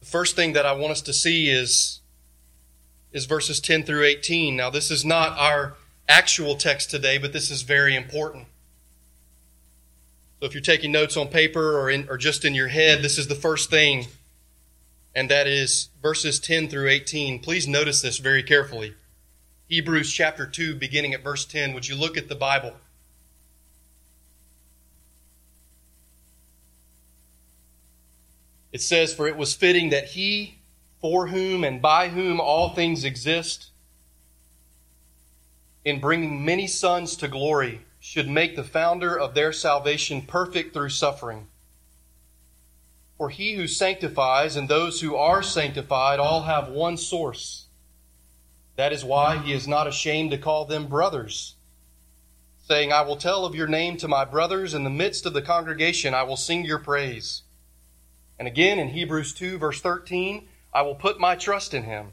the 0.00 0.06
first 0.06 0.36
thing 0.36 0.52
that 0.52 0.66
I 0.66 0.72
want 0.72 0.90
us 0.90 1.00
to 1.00 1.14
see 1.14 1.48
is, 1.48 2.00
is 3.14 3.24
verses 3.24 3.60
10 3.60 3.84
through 3.84 4.04
18. 4.04 4.54
Now, 4.54 4.68
this 4.68 4.90
is 4.90 5.06
not 5.06 5.38
our 5.38 5.74
actual 6.08 6.56
text 6.56 6.90
today, 6.90 7.18
but 7.18 7.32
this 7.32 7.50
is 7.50 7.62
very 7.62 7.94
important. 7.94 8.46
So 10.40 10.46
if 10.46 10.54
you're 10.54 10.62
taking 10.62 10.92
notes 10.92 11.16
on 11.16 11.28
paper 11.28 11.78
or, 11.78 11.90
in, 11.90 12.08
or 12.08 12.16
just 12.16 12.44
in 12.44 12.54
your 12.54 12.68
head, 12.68 13.02
this 13.02 13.18
is 13.18 13.28
the 13.28 13.34
first 13.34 13.70
thing, 13.70 14.06
and 15.14 15.28
that 15.30 15.46
is 15.46 15.88
verses 16.00 16.38
10 16.38 16.68
through 16.68 16.88
18. 16.88 17.40
Please 17.40 17.66
notice 17.66 18.00
this 18.00 18.18
very 18.18 18.42
carefully. 18.42 18.94
Hebrews 19.68 20.12
chapter 20.12 20.46
2, 20.46 20.76
beginning 20.76 21.12
at 21.12 21.22
verse 21.22 21.44
10. 21.44 21.74
Would 21.74 21.88
you 21.88 21.96
look 21.96 22.16
at 22.16 22.28
the 22.28 22.34
Bible? 22.34 22.74
It 28.72 28.80
says, 28.80 29.12
For 29.12 29.26
it 29.26 29.36
was 29.36 29.54
fitting 29.54 29.90
that 29.90 30.10
he, 30.10 30.58
for 31.00 31.28
whom 31.28 31.64
and 31.64 31.82
by 31.82 32.08
whom 32.08 32.40
all 32.40 32.70
things 32.70 33.04
exist, 33.04 33.70
in 35.84 36.00
bringing 36.00 36.44
many 36.44 36.66
sons 36.66 37.16
to 37.16 37.28
glory, 37.28 37.82
should 38.00 38.28
make 38.28 38.56
the 38.56 38.64
founder 38.64 39.18
of 39.18 39.34
their 39.34 39.52
salvation 39.52 40.22
perfect 40.22 40.72
through 40.72 40.90
suffering. 40.90 41.48
For 43.16 43.30
he 43.30 43.54
who 43.54 43.66
sanctifies 43.66 44.54
and 44.54 44.68
those 44.68 45.00
who 45.00 45.16
are 45.16 45.42
sanctified 45.42 46.20
all 46.20 46.42
have 46.42 46.68
one 46.68 46.96
source. 46.96 47.66
That 48.76 48.92
is 48.92 49.04
why 49.04 49.38
he 49.38 49.52
is 49.52 49.66
not 49.66 49.88
ashamed 49.88 50.30
to 50.30 50.38
call 50.38 50.64
them 50.64 50.86
brothers, 50.86 51.56
saying, 52.60 52.92
I 52.92 53.02
will 53.02 53.16
tell 53.16 53.44
of 53.44 53.56
your 53.56 53.66
name 53.66 53.96
to 53.96 54.06
my 54.06 54.24
brothers 54.24 54.72
in 54.72 54.84
the 54.84 54.90
midst 54.90 55.26
of 55.26 55.32
the 55.32 55.42
congregation, 55.42 56.14
I 56.14 56.22
will 56.22 56.36
sing 56.36 56.64
your 56.64 56.78
praise. 56.78 57.42
And 58.38 58.46
again 58.46 58.78
in 58.78 58.90
Hebrews 58.90 59.34
2, 59.34 59.58
verse 59.58 59.80
13, 59.80 60.46
I 60.72 60.82
will 60.82 60.94
put 60.94 61.18
my 61.18 61.34
trust 61.34 61.74
in 61.74 61.82
him. 61.82 62.12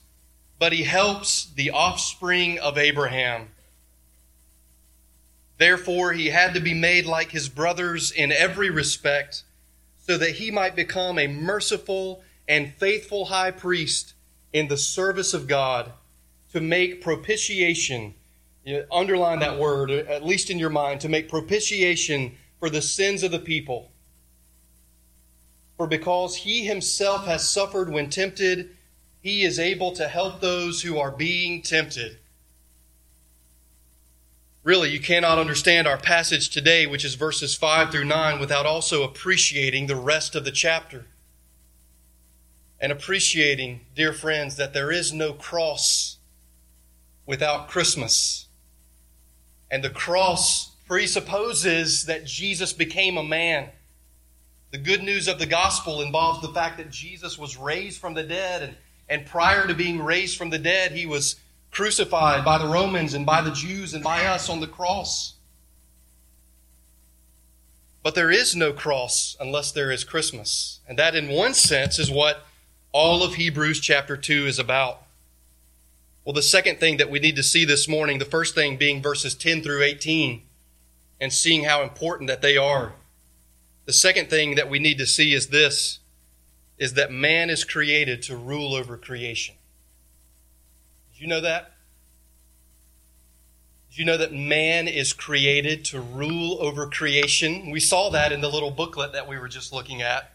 but 0.61 0.73
he 0.73 0.83
helps 0.83 1.45
the 1.55 1.71
offspring 1.71 2.59
of 2.59 2.77
Abraham. 2.77 3.49
Therefore, 5.57 6.13
he 6.13 6.27
had 6.27 6.53
to 6.53 6.59
be 6.59 6.75
made 6.75 7.07
like 7.07 7.31
his 7.31 7.49
brothers 7.49 8.11
in 8.11 8.31
every 8.31 8.69
respect, 8.69 9.41
so 10.05 10.19
that 10.19 10.35
he 10.35 10.51
might 10.51 10.75
become 10.75 11.17
a 11.17 11.25
merciful 11.25 12.21
and 12.47 12.75
faithful 12.75 13.25
high 13.25 13.49
priest 13.49 14.13
in 14.53 14.67
the 14.67 14.77
service 14.77 15.33
of 15.33 15.47
God 15.47 15.93
to 16.53 16.61
make 16.61 17.01
propitiation. 17.01 18.13
You 18.63 18.85
underline 18.91 19.39
that 19.39 19.57
word, 19.57 19.89
at 19.89 20.23
least 20.23 20.51
in 20.51 20.59
your 20.59 20.69
mind, 20.69 21.01
to 21.01 21.09
make 21.09 21.27
propitiation 21.27 22.37
for 22.59 22.69
the 22.69 22.83
sins 22.83 23.23
of 23.23 23.31
the 23.31 23.39
people. 23.39 23.91
For 25.75 25.87
because 25.87 26.35
he 26.35 26.67
himself 26.67 27.25
has 27.25 27.49
suffered 27.49 27.91
when 27.91 28.11
tempted, 28.11 28.77
he 29.21 29.43
is 29.43 29.59
able 29.59 29.91
to 29.93 30.07
help 30.07 30.41
those 30.41 30.81
who 30.81 30.97
are 30.97 31.11
being 31.11 31.61
tempted. 31.61 32.17
Really, 34.63 34.89
you 34.89 34.99
cannot 34.99 35.39
understand 35.39 35.87
our 35.87 35.97
passage 35.97 36.49
today, 36.49 36.85
which 36.85 37.05
is 37.05 37.15
verses 37.15 37.55
5 37.55 37.91
through 37.91 38.05
9, 38.05 38.39
without 38.39 38.65
also 38.65 39.03
appreciating 39.03 39.87
the 39.87 39.95
rest 39.95 40.35
of 40.35 40.43
the 40.43 40.51
chapter. 40.51 41.05
And 42.79 42.91
appreciating, 42.91 43.81
dear 43.95 44.13
friends, 44.13 44.55
that 44.57 44.73
there 44.73 44.91
is 44.91 45.13
no 45.13 45.33
cross 45.33 46.17
without 47.25 47.69
Christmas. 47.69 48.47
And 49.69 49.83
the 49.83 49.89
cross 49.89 50.71
presupposes 50.87 52.05
that 52.05 52.25
Jesus 52.25 52.73
became 52.73 53.17
a 53.17 53.23
man. 53.23 53.69
The 54.71 54.77
good 54.77 55.03
news 55.03 55.27
of 55.27 55.39
the 55.39 55.45
gospel 55.45 56.01
involves 56.01 56.41
the 56.41 56.53
fact 56.53 56.77
that 56.77 56.91
Jesus 56.91 57.37
was 57.37 57.57
raised 57.57 57.99
from 57.99 58.13
the 58.13 58.23
dead, 58.23 58.63
and, 58.63 58.75
and 59.11 59.25
prior 59.25 59.67
to 59.67 59.73
being 59.73 60.01
raised 60.01 60.37
from 60.37 60.51
the 60.51 60.57
dead, 60.57 60.93
he 60.93 61.05
was 61.05 61.35
crucified 61.69 62.45
by 62.45 62.57
the 62.57 62.67
Romans 62.67 63.13
and 63.13 63.25
by 63.25 63.41
the 63.41 63.51
Jews 63.51 63.93
and 63.93 64.01
by 64.01 64.25
us 64.25 64.49
on 64.49 64.61
the 64.61 64.67
cross. 64.67 65.33
But 68.03 68.15
there 68.15 68.31
is 68.31 68.55
no 68.55 68.71
cross 68.71 69.35
unless 69.37 69.73
there 69.73 69.91
is 69.91 70.05
Christmas. 70.05 70.79
And 70.87 70.97
that, 70.97 71.13
in 71.13 71.27
one 71.27 71.53
sense, 71.53 71.99
is 71.99 72.09
what 72.09 72.45
all 72.93 73.21
of 73.21 73.35
Hebrews 73.35 73.81
chapter 73.81 74.15
2 74.15 74.47
is 74.47 74.57
about. 74.57 75.03
Well, 76.23 76.33
the 76.33 76.41
second 76.41 76.79
thing 76.79 76.95
that 76.95 77.11
we 77.11 77.19
need 77.19 77.35
to 77.35 77.43
see 77.43 77.65
this 77.65 77.89
morning, 77.89 78.17
the 78.17 78.23
first 78.23 78.55
thing 78.55 78.77
being 78.77 79.01
verses 79.01 79.35
10 79.35 79.61
through 79.61 79.83
18, 79.83 80.41
and 81.19 81.33
seeing 81.33 81.65
how 81.65 81.83
important 81.83 82.29
that 82.29 82.41
they 82.41 82.55
are. 82.55 82.93
The 83.85 83.93
second 83.93 84.29
thing 84.29 84.55
that 84.55 84.69
we 84.69 84.79
need 84.79 84.97
to 84.99 85.05
see 85.05 85.33
is 85.33 85.47
this 85.47 85.99
is 86.81 86.95
that 86.95 87.11
man 87.11 87.51
is 87.51 87.63
created 87.63 88.23
to 88.23 88.35
rule 88.35 88.73
over 88.73 88.97
creation 88.97 89.53
Did 91.13 91.21
you 91.21 91.27
know 91.27 91.41
that? 91.41 91.73
Did 93.91 93.99
you 93.99 94.05
know 94.05 94.17
that 94.17 94.33
man 94.33 94.87
is 94.87 95.13
created 95.13 95.85
to 95.85 96.01
rule 96.01 96.57
over 96.59 96.87
creation? 96.87 97.69
We 97.69 97.79
saw 97.79 98.09
that 98.09 98.31
in 98.31 98.41
the 98.41 98.49
little 98.49 98.71
booklet 98.71 99.13
that 99.13 99.27
we 99.27 99.37
were 99.37 99.47
just 99.47 99.71
looking 99.71 100.01
at. 100.01 100.31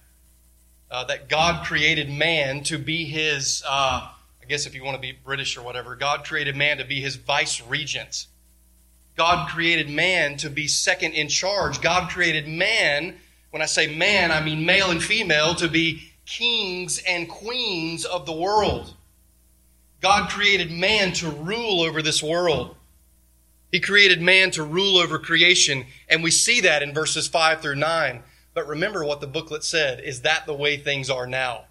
Uh, 0.89 1.05
that 1.05 1.29
God 1.29 1.65
created 1.65 2.11
man 2.11 2.63
to 2.65 2.79
be 2.79 3.07
his, 3.07 3.65
uh, 3.67 4.09
I 4.09 4.45
guess 4.47 4.67
if 4.67 4.75
you 4.75 4.85
want 4.85 4.95
to 4.95 5.01
be 5.01 5.13
British 5.13 5.57
or 5.57 5.63
whatever, 5.63 5.97
God 5.97 6.25
created 6.25 6.55
man 6.55 6.77
to 6.79 6.85
be 6.85 7.01
his 7.01 7.17
vice 7.17 7.61
regent. 7.63 8.27
God 9.17 9.49
created 9.49 9.89
man 9.89 10.37
to 10.37 10.51
be 10.51 10.69
second 10.69 11.15
in 11.15 11.29
charge. 11.29 11.81
God 11.81 12.11
created 12.11 12.47
man, 12.47 13.17
when 13.51 13.63
I 13.63 13.67
say 13.67 13.93
man, 13.97 14.31
I 14.31 14.45
mean 14.45 14.65
male 14.65 14.91
and 14.91 15.03
female, 15.03 15.55
to 15.57 15.67
be 15.67 16.13
kings 16.27 17.01
and 17.07 17.29
queens 17.29 18.05
of 18.05 18.27
the 18.27 18.33
world. 18.33 18.95
God 20.03 20.29
created 20.29 20.71
man 20.71 21.13
to 21.15 21.31
rule 21.31 21.81
over 21.81 22.03
this 22.03 22.23
world. 22.23 22.77
He 23.73 23.81
created 23.81 24.21
man 24.21 24.51
to 24.53 24.63
rule 24.63 24.99
over 24.99 25.19
creation, 25.19 25.87
and 26.09 26.23
we 26.23 26.31
see 26.31 26.61
that 26.61 26.83
in 26.83 26.95
verses 26.95 27.29
5 27.29 27.61
through 27.61 27.77
9. 27.77 28.23
But 28.55 28.69
remember 28.69 29.05
what 29.05 29.21
the 29.21 29.27
booklet 29.27 29.65
said 29.65 30.01
is 30.01 30.23
that 30.23 30.47
the 30.47 30.55
way 30.55 30.77
things 30.77 31.11
are 31.11 31.27
now? 31.27 31.65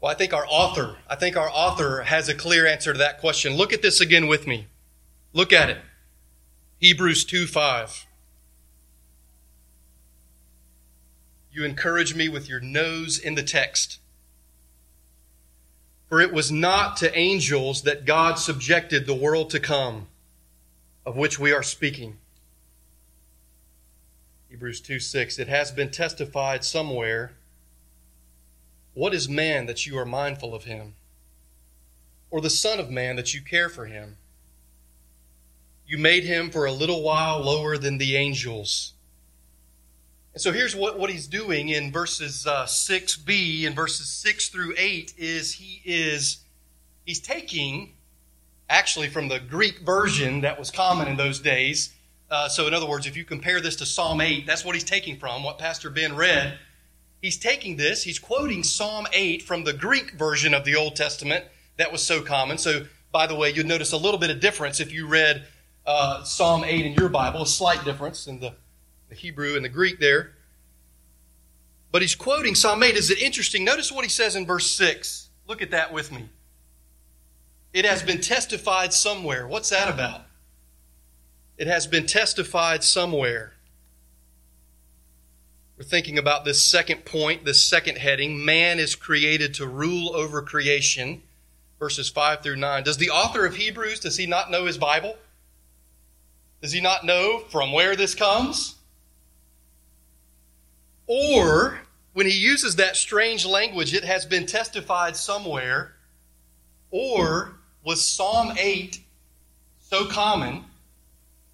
Well, 0.00 0.12
I 0.12 0.14
think 0.14 0.32
our 0.32 0.46
author, 0.48 0.96
I 1.08 1.16
think 1.16 1.36
our 1.36 1.50
author 1.50 2.02
has 2.02 2.28
a 2.28 2.34
clear 2.34 2.66
answer 2.66 2.92
to 2.92 2.98
that 2.98 3.20
question. 3.20 3.56
Look 3.56 3.72
at 3.72 3.82
this 3.82 4.00
again 4.00 4.26
with 4.26 4.46
me. 4.46 4.66
Look 5.32 5.52
at 5.52 5.70
it. 5.70 5.78
Hebrews 6.78 7.24
2 7.24 7.46
5. 7.46 8.06
You 11.58 11.64
encourage 11.64 12.14
me 12.14 12.28
with 12.28 12.48
your 12.48 12.60
nose 12.60 13.18
in 13.18 13.34
the 13.34 13.42
text. 13.42 13.98
For 16.08 16.20
it 16.20 16.32
was 16.32 16.52
not 16.52 16.96
to 16.98 17.18
angels 17.18 17.82
that 17.82 18.04
God 18.04 18.38
subjected 18.38 19.06
the 19.06 19.14
world 19.16 19.50
to 19.50 19.58
come, 19.58 20.06
of 21.04 21.16
which 21.16 21.36
we 21.40 21.50
are 21.50 21.64
speaking. 21.64 22.18
Hebrews 24.48 24.80
2 24.80 25.00
6. 25.00 25.40
It 25.40 25.48
has 25.48 25.72
been 25.72 25.90
testified 25.90 26.62
somewhere. 26.62 27.32
What 28.94 29.12
is 29.12 29.28
man 29.28 29.66
that 29.66 29.84
you 29.84 29.98
are 29.98 30.06
mindful 30.06 30.54
of 30.54 30.62
him? 30.62 30.94
Or 32.30 32.40
the 32.40 32.50
Son 32.50 32.78
of 32.78 32.88
Man 32.88 33.16
that 33.16 33.34
you 33.34 33.40
care 33.40 33.68
for 33.68 33.86
him? 33.86 34.16
You 35.88 35.98
made 35.98 36.22
him 36.22 36.52
for 36.52 36.66
a 36.66 36.72
little 36.72 37.02
while 37.02 37.40
lower 37.40 37.76
than 37.76 37.98
the 37.98 38.14
angels. 38.14 38.92
And 40.38 40.42
so 40.44 40.52
here's 40.52 40.76
what, 40.76 40.96
what 40.96 41.10
he's 41.10 41.26
doing 41.26 41.70
in 41.70 41.90
verses 41.90 42.46
uh, 42.46 42.64
6b 42.64 43.66
and 43.66 43.74
verses 43.74 44.08
6 44.08 44.50
through 44.50 44.72
8 44.78 45.14
is 45.18 45.54
he 45.54 45.82
is 45.84 46.44
he's 47.04 47.18
taking 47.18 47.94
actually 48.70 49.08
from 49.08 49.26
the 49.26 49.40
Greek 49.40 49.80
version 49.80 50.42
that 50.42 50.56
was 50.56 50.70
common 50.70 51.08
in 51.08 51.16
those 51.16 51.40
days. 51.40 51.92
Uh, 52.30 52.48
so 52.48 52.68
in 52.68 52.72
other 52.72 52.88
words, 52.88 53.04
if 53.04 53.16
you 53.16 53.24
compare 53.24 53.60
this 53.60 53.74
to 53.74 53.84
Psalm 53.84 54.20
8, 54.20 54.46
that's 54.46 54.64
what 54.64 54.76
he's 54.76 54.84
taking 54.84 55.16
from, 55.18 55.42
what 55.42 55.58
Pastor 55.58 55.90
Ben 55.90 56.14
read. 56.14 56.56
He's 57.20 57.36
taking 57.36 57.76
this, 57.76 58.04
he's 58.04 58.20
quoting 58.20 58.62
Psalm 58.62 59.08
8 59.12 59.42
from 59.42 59.64
the 59.64 59.72
Greek 59.72 60.12
version 60.12 60.54
of 60.54 60.64
the 60.64 60.76
Old 60.76 60.94
Testament 60.94 61.46
that 61.78 61.90
was 61.90 62.00
so 62.00 62.22
common. 62.22 62.58
So, 62.58 62.86
by 63.10 63.26
the 63.26 63.34
way, 63.34 63.50
you'd 63.50 63.66
notice 63.66 63.90
a 63.90 63.96
little 63.96 64.20
bit 64.20 64.30
of 64.30 64.38
difference 64.38 64.78
if 64.78 64.92
you 64.92 65.08
read 65.08 65.48
uh, 65.84 66.22
Psalm 66.22 66.62
8 66.62 66.86
in 66.86 66.92
your 66.92 67.08
Bible, 67.08 67.42
a 67.42 67.46
slight 67.48 67.84
difference 67.84 68.28
in 68.28 68.38
the 68.38 68.54
the 69.08 69.14
Hebrew 69.14 69.56
and 69.56 69.64
the 69.64 69.68
Greek 69.68 69.98
there. 69.98 70.32
But 71.90 72.02
he's 72.02 72.14
quoting 72.14 72.54
Psalm 72.54 72.82
8. 72.82 72.96
Is 72.96 73.10
it 73.10 73.20
interesting? 73.20 73.64
Notice 73.64 73.90
what 73.90 74.04
he 74.04 74.10
says 74.10 74.36
in 74.36 74.46
verse 74.46 74.70
6. 74.70 75.28
Look 75.46 75.62
at 75.62 75.70
that 75.70 75.92
with 75.92 76.12
me. 76.12 76.28
It 77.72 77.84
has 77.84 78.02
been 78.02 78.20
testified 78.20 78.92
somewhere. 78.92 79.46
What's 79.46 79.70
that 79.70 79.92
about? 79.92 80.22
It 81.56 81.66
has 81.66 81.86
been 81.86 82.06
testified 82.06 82.84
somewhere. 82.84 83.52
We're 85.76 85.84
thinking 85.84 86.18
about 86.18 86.44
this 86.44 86.62
second 86.62 87.04
point, 87.04 87.44
this 87.44 87.64
second 87.64 87.98
heading. 87.98 88.44
Man 88.44 88.78
is 88.78 88.94
created 88.94 89.54
to 89.54 89.66
rule 89.66 90.14
over 90.14 90.42
creation, 90.42 91.22
verses 91.78 92.08
5 92.08 92.42
through 92.42 92.56
9. 92.56 92.82
Does 92.82 92.96
the 92.96 93.10
author 93.10 93.46
of 93.46 93.56
Hebrews, 93.56 94.00
does 94.00 94.16
he 94.16 94.26
not 94.26 94.50
know 94.50 94.66
his 94.66 94.76
Bible? 94.76 95.16
Does 96.60 96.72
he 96.72 96.80
not 96.80 97.04
know 97.04 97.44
from 97.50 97.72
where 97.72 97.94
this 97.94 98.14
comes? 98.14 98.74
Or, 101.08 101.80
when 102.12 102.26
he 102.26 102.36
uses 102.36 102.76
that 102.76 102.96
strange 102.96 103.46
language, 103.46 103.94
it 103.94 104.04
has 104.04 104.26
been 104.26 104.44
testified 104.44 105.16
somewhere. 105.16 105.94
Or, 106.90 107.58
was 107.82 108.04
Psalm 108.04 108.52
8 108.58 109.00
so 109.80 110.06
common? 110.06 110.64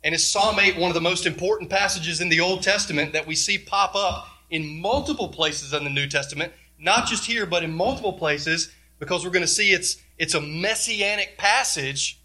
And 0.02 0.14
is 0.14 0.28
Psalm 0.28 0.58
8 0.58 0.76
one 0.76 0.90
of 0.90 0.94
the 0.94 1.00
most 1.00 1.24
important 1.24 1.70
passages 1.70 2.20
in 2.20 2.28
the 2.28 2.40
Old 2.40 2.62
Testament 2.62 3.12
that 3.12 3.26
we 3.26 3.36
see 3.36 3.56
pop 3.56 3.94
up 3.94 4.26
in 4.50 4.80
multiple 4.80 5.28
places 5.28 5.72
in 5.72 5.84
the 5.84 5.90
New 5.90 6.08
Testament? 6.08 6.52
Not 6.78 7.06
just 7.06 7.24
here, 7.24 7.46
but 7.46 7.62
in 7.62 7.72
multiple 7.72 8.12
places, 8.12 8.72
because 8.98 9.24
we're 9.24 9.30
going 9.30 9.42
to 9.42 9.48
see 9.48 9.72
it's, 9.72 9.98
it's 10.18 10.34
a 10.34 10.40
messianic 10.40 11.38
passage. 11.38 12.20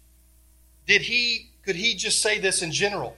Did 0.86 1.02
he, 1.02 1.50
could 1.62 1.76
he 1.76 1.94
just 1.94 2.20
say 2.20 2.40
this 2.40 2.62
in 2.62 2.72
general? 2.72 3.16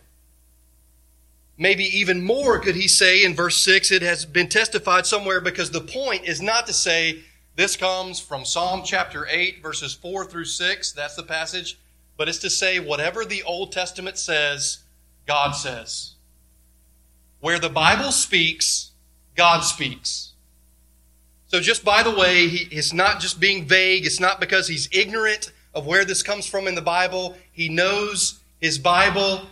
Maybe 1.63 1.85
even 1.97 2.25
more 2.25 2.59
could 2.59 2.75
he 2.75 2.89
say 2.89 3.25
in 3.25 3.37
verse 3.37 3.57
6 3.59 3.93
it 3.93 4.03
has 4.03 4.27
been 4.27 4.49
testified 4.49 5.07
somewhere 5.07 5.41
because 5.41 5.71
the 5.71 5.81
point 5.81 6.25
is 6.27 6.43
not 6.43 6.67
to 6.67 6.73
say 6.73 7.23
this 7.55 7.77
comes 7.77 8.19
from 8.19 8.45
Psalm 8.45 8.83
chapter 8.85 9.29
8, 9.31 9.63
verses 9.63 9.95
4 9.95 10.25
through 10.25 10.47
6. 10.47 10.91
That's 10.91 11.15
the 11.15 11.23
passage. 11.23 11.79
But 12.17 12.29
it's 12.29 12.39
to 12.39 12.51
say 12.51 12.81
whatever 12.81 13.25
the 13.25 13.45
Old 13.45 13.71
Testament 13.71 14.19
says, 14.19 14.79
God 15.25 15.53
says. 15.53 16.15
Where 17.39 17.61
the 17.61 17.69
Bible 17.69 18.11
speaks, 18.11 18.91
God 19.37 19.61
speaks. 19.61 20.33
So, 21.47 21.61
just 21.61 21.85
by 21.85 22.03
the 22.03 22.11
way, 22.11 22.49
he, 22.49 22.77
it's 22.77 22.93
not 22.93 23.21
just 23.21 23.39
being 23.39 23.67
vague. 23.67 24.05
It's 24.05 24.19
not 24.19 24.41
because 24.41 24.67
he's 24.67 24.89
ignorant 24.91 25.53
of 25.75 25.87
where 25.87 26.05
this 26.05 26.25
comes 26.25 26.45
from 26.45 26.67
in 26.67 26.75
the 26.75 26.83
Bible. 26.83 27.37
He 27.53 27.69
knows 27.69 28.41
his 28.61 28.81
Bible. 28.81 29.43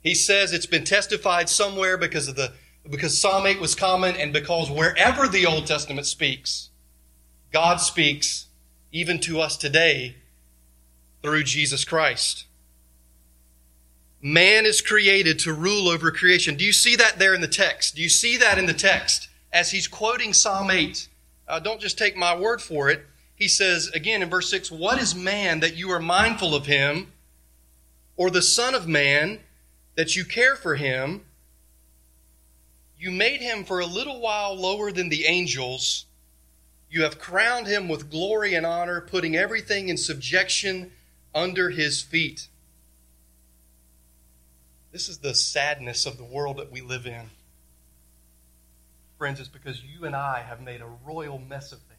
He 0.00 0.14
says 0.14 0.52
it's 0.52 0.66
been 0.66 0.84
testified 0.84 1.48
somewhere 1.48 1.96
because 1.96 2.28
of 2.28 2.36
the 2.36 2.52
because 2.88 3.20
Psalm 3.20 3.46
8 3.46 3.60
was 3.60 3.74
common 3.74 4.16
and 4.16 4.32
because 4.32 4.70
wherever 4.70 5.28
the 5.28 5.44
Old 5.44 5.66
Testament 5.66 6.06
speaks, 6.06 6.70
God 7.52 7.76
speaks 7.76 8.46
even 8.92 9.20
to 9.20 9.40
us 9.40 9.56
today 9.56 10.16
through 11.22 11.42
Jesus 11.42 11.84
Christ. 11.84 12.46
Man 14.20 14.66
is 14.66 14.80
created 14.80 15.38
to 15.40 15.52
rule 15.52 15.88
over 15.88 16.10
creation. 16.10 16.56
Do 16.56 16.64
you 16.64 16.72
see 16.72 16.96
that 16.96 17.18
there 17.18 17.34
in 17.34 17.40
the 17.40 17.48
text? 17.48 17.94
Do 17.94 18.02
you 18.02 18.08
see 18.08 18.36
that 18.38 18.58
in 18.58 18.66
the 18.66 18.74
text 18.74 19.28
as 19.52 19.70
he's 19.70 19.86
quoting 19.86 20.32
Psalm 20.32 20.70
8? 20.70 21.08
Uh, 21.46 21.60
don't 21.60 21.80
just 21.80 21.98
take 21.98 22.16
my 22.16 22.36
word 22.36 22.60
for 22.60 22.90
it. 22.90 23.04
He 23.34 23.48
says 23.48 23.88
again 23.88 24.22
in 24.22 24.30
verse 24.30 24.50
6 24.50 24.70
What 24.70 25.00
is 25.00 25.14
man 25.14 25.60
that 25.60 25.76
you 25.76 25.90
are 25.90 26.00
mindful 26.00 26.54
of 26.54 26.66
him, 26.66 27.12
or 28.16 28.30
the 28.30 28.42
Son 28.42 28.74
of 28.74 28.88
Man 28.88 29.40
that 29.98 30.14
you 30.14 30.24
care 30.24 30.54
for 30.54 30.76
him. 30.76 31.22
You 32.96 33.10
made 33.10 33.40
him 33.40 33.64
for 33.64 33.80
a 33.80 33.86
little 33.86 34.20
while 34.20 34.54
lower 34.54 34.92
than 34.92 35.08
the 35.08 35.26
angels. 35.26 36.06
You 36.88 37.02
have 37.02 37.18
crowned 37.18 37.66
him 37.66 37.88
with 37.88 38.08
glory 38.08 38.54
and 38.54 38.64
honor, 38.64 39.00
putting 39.00 39.34
everything 39.34 39.88
in 39.88 39.96
subjection 39.96 40.92
under 41.34 41.70
his 41.70 42.00
feet. 42.00 42.46
This 44.92 45.08
is 45.08 45.18
the 45.18 45.34
sadness 45.34 46.06
of 46.06 46.16
the 46.16 46.22
world 46.22 46.58
that 46.58 46.70
we 46.70 46.80
live 46.80 47.04
in. 47.04 47.30
Friends, 49.18 49.40
it's 49.40 49.48
because 49.48 49.82
you 49.82 50.04
and 50.04 50.14
I 50.14 50.44
have 50.48 50.60
made 50.60 50.80
a 50.80 50.88
royal 51.04 51.38
mess 51.40 51.72
of 51.72 51.80
things. 51.80 51.98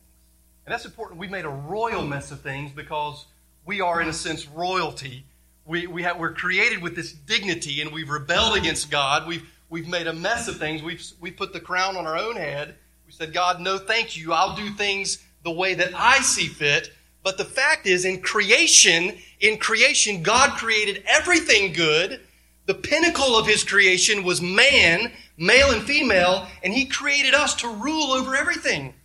And 0.65 0.71
that's 0.71 0.85
important. 0.85 1.19
We've 1.19 1.29
made 1.29 1.43
a 1.43 1.49
royal 1.49 2.07
mess 2.07 2.31
of 2.31 2.39
things 2.39 2.71
because 2.71 3.25
we 3.65 3.81
are, 3.81 3.99
in 3.99 4.07
a 4.07 4.13
sense, 4.13 4.47
royalty 4.47 5.25
we, 5.69 5.85
we 5.85 6.01
have, 6.01 6.17
we're 6.17 6.33
created 6.33 6.81
with 6.81 6.95
this 6.95 7.13
dignity 7.13 7.79
and 7.81 7.91
we've 7.91 8.09
rebelled 8.09 8.57
against 8.57 8.89
God. 8.89 9.27
We've, 9.27 9.47
we've 9.69 9.87
made 9.87 10.07
a 10.07 10.13
mess 10.13 10.47
of 10.47 10.57
things. 10.57 10.81
We've, 10.81 11.05
we 11.21 11.29
put 11.29 11.53
the 11.53 11.59
crown 11.59 11.95
on 11.95 12.07
our 12.07 12.17
own 12.17 12.37
head. 12.37 12.73
We 13.05 13.11
said, 13.11 13.33
God, 13.33 13.61
no, 13.61 13.77
thank 13.77 14.17
you. 14.17 14.33
I'll 14.33 14.55
do 14.55 14.71
things 14.71 15.23
the 15.43 15.51
way 15.51 15.75
that 15.75 15.93
I 15.95 16.21
see 16.21 16.47
fit. 16.47 16.91
But 17.21 17.37
the 17.37 17.45
fact 17.45 17.85
is, 17.85 18.03
in 18.03 18.21
creation, 18.21 19.15
in 19.41 19.59
creation, 19.59 20.23
God 20.23 20.57
created 20.57 21.03
everything 21.05 21.73
good. 21.73 22.19
The 22.65 22.73
pinnacle 22.73 23.37
of 23.37 23.45
his 23.45 23.63
creation 23.63 24.23
was 24.23 24.41
man, 24.41 25.11
male 25.37 25.69
and 25.69 25.83
female, 25.83 26.47
and 26.63 26.73
he 26.73 26.85
created 26.85 27.35
us 27.35 27.53
to 27.55 27.67
rule 27.67 28.11
over 28.11 28.35
everything. 28.35 28.95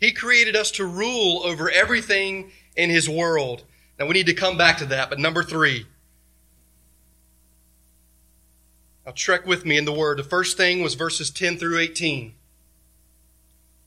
He 0.00 0.12
created 0.12 0.54
us 0.54 0.70
to 0.72 0.84
rule 0.84 1.40
over 1.46 1.70
everything 1.70 2.52
in 2.76 2.90
his 2.90 3.08
world. 3.08 3.64
Now 4.02 4.08
we 4.08 4.14
need 4.14 4.26
to 4.26 4.34
come 4.34 4.58
back 4.58 4.78
to 4.78 4.86
that. 4.86 5.10
But 5.10 5.20
number 5.20 5.44
three, 5.44 5.86
now 9.06 9.12
trek 9.14 9.46
with 9.46 9.64
me 9.64 9.76
in 9.76 9.84
the 9.84 9.92
word. 9.92 10.18
The 10.18 10.24
first 10.24 10.56
thing 10.56 10.82
was 10.82 10.94
verses 10.94 11.30
10 11.30 11.56
through 11.56 11.78
18. 11.78 12.34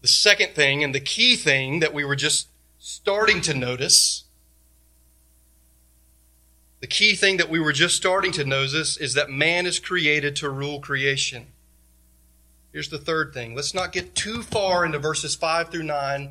The 0.02 0.08
second 0.08 0.52
thing 0.56 0.86
and 0.86 0.96
the 0.96 1.02
key 1.02 1.36
thing 1.36 1.82
that 1.82 1.94
we 1.94 2.06
were 2.06 2.16
just 2.16 2.48
starting 2.80 3.42
to 3.42 3.54
notice, 3.54 4.24
the 6.80 6.86
The 6.86 6.90
key 6.90 7.16
thing 7.16 7.38
that 7.38 7.50
we 7.50 7.60
were 7.60 7.74
just 7.74 7.96
starting 7.98 8.32
to 8.34 8.46
notice 8.46 8.96
is 8.96 9.16
that 9.16 9.32
man 9.32 9.66
is 9.66 9.80
created 9.80 10.36
to 10.36 10.52
rule 10.52 10.80
creation. 10.80 11.48
Here's 12.72 12.90
the 12.90 13.00
third 13.00 13.34
thing. 13.34 13.56
Let's 13.56 13.74
not 13.74 13.92
get 13.92 14.14
too 14.14 14.44
far 14.44 14.86
into 14.86 15.00
verses 15.00 15.36
5 15.36 15.70
through 15.70 15.82
9 15.82 16.30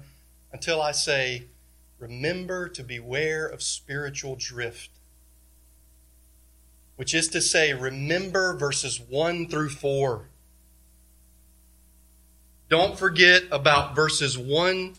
until 0.52 0.80
I 0.80 0.92
say, 0.92 1.46
Remember 1.98 2.68
to 2.68 2.82
beware 2.82 3.46
of 3.46 3.62
spiritual 3.62 4.36
drift. 4.36 4.90
Which 6.96 7.14
is 7.14 7.28
to 7.28 7.40
say, 7.40 7.72
remember 7.72 8.56
verses 8.56 9.00
1 9.00 9.48
through 9.48 9.70
4. 9.70 10.28
Don't 12.68 12.98
forget 12.98 13.44
about 13.50 13.94
verses 13.94 14.38
1 14.38 14.94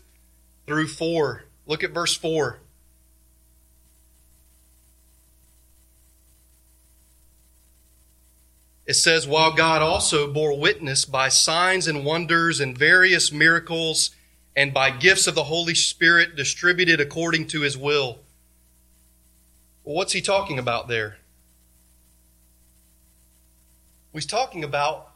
through 0.66 0.88
4. 0.88 1.44
Look 1.66 1.82
at 1.82 1.92
verse 1.92 2.14
4. 2.14 2.60
It 8.86 8.94
says, 8.94 9.26
While 9.26 9.52
God 9.52 9.82
also 9.82 10.32
bore 10.32 10.56
witness 10.58 11.04
by 11.04 11.28
signs 11.28 11.88
and 11.88 12.04
wonders 12.04 12.60
and 12.60 12.78
various 12.78 13.32
miracles 13.32 14.10
and 14.56 14.72
by 14.72 14.90
gifts 14.90 15.26
of 15.26 15.34
the 15.34 15.44
Holy 15.44 15.74
Spirit 15.74 16.34
distributed 16.34 17.00
according 17.00 17.46
to 17.48 17.60
his 17.60 17.76
will. 17.76 18.18
Well, 19.84 19.94
what's 19.94 20.12
he 20.12 20.22
talking 20.22 20.58
about 20.58 20.88
there? 20.88 21.18
He's 24.12 24.24
talking 24.24 24.64
about 24.64 25.10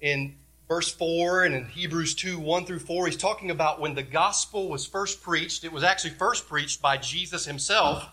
in 0.00 0.34
verse 0.66 0.92
4 0.92 1.44
and 1.44 1.54
in 1.54 1.64
Hebrews 1.66 2.16
2 2.16 2.40
1 2.40 2.64
through 2.64 2.80
4, 2.80 3.06
he's 3.06 3.16
talking 3.16 3.52
about 3.52 3.80
when 3.80 3.94
the 3.94 4.02
gospel 4.02 4.68
was 4.68 4.84
first 4.84 5.22
preached. 5.22 5.62
It 5.62 5.72
was 5.72 5.84
actually 5.84 6.10
first 6.10 6.48
preached 6.48 6.82
by 6.82 6.96
Jesus 6.96 7.44
himself. 7.44 8.04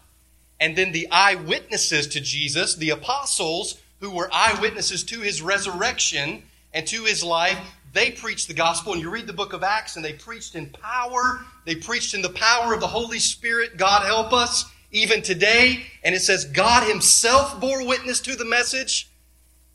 And 0.60 0.76
then 0.76 0.91
the 0.91 1.10
eyewitnesses 1.12 2.08
to 2.08 2.21
Jesus, 2.21 2.76
the 2.76 2.91
apostles, 2.91 3.80
who 4.00 4.12
were 4.12 4.30
eyewitnesses 4.32 5.04
to 5.06 5.21
his 5.21 5.41
resurrection 5.41 6.43
and 6.73 6.86
to 6.88 7.04
his 7.04 7.23
life, 7.23 7.60
they 7.93 8.12
preached 8.12 8.47
the 8.47 8.54
gospel. 8.54 8.93
And 8.93 9.02
you 9.02 9.10
read 9.10 9.28
the 9.28 9.34
book 9.34 9.54
of 9.54 9.63
Acts, 9.63 9.95
and 9.95 10.06
they 10.06 10.13
preached 10.13 10.56
in 10.56 10.69
power. 10.69 11.45
They 11.65 11.76
preached 11.76 12.13
in 12.13 12.21
the 12.21 12.30
power 12.30 12.73
of 12.73 12.80
the 12.80 12.88
Holy 12.88 13.19
Spirit. 13.19 13.78
God 13.78 14.06
help 14.06 14.34
us 14.34 14.65
even 14.91 15.21
today. 15.21 15.86
And 16.04 16.15
it 16.15 16.21
says 16.21 16.45
God 16.45 16.88
himself 16.88 17.60
bore 17.60 17.86
witness 17.86 18.19
to 18.21 18.36
the 18.36 18.45
message. 18.45 19.10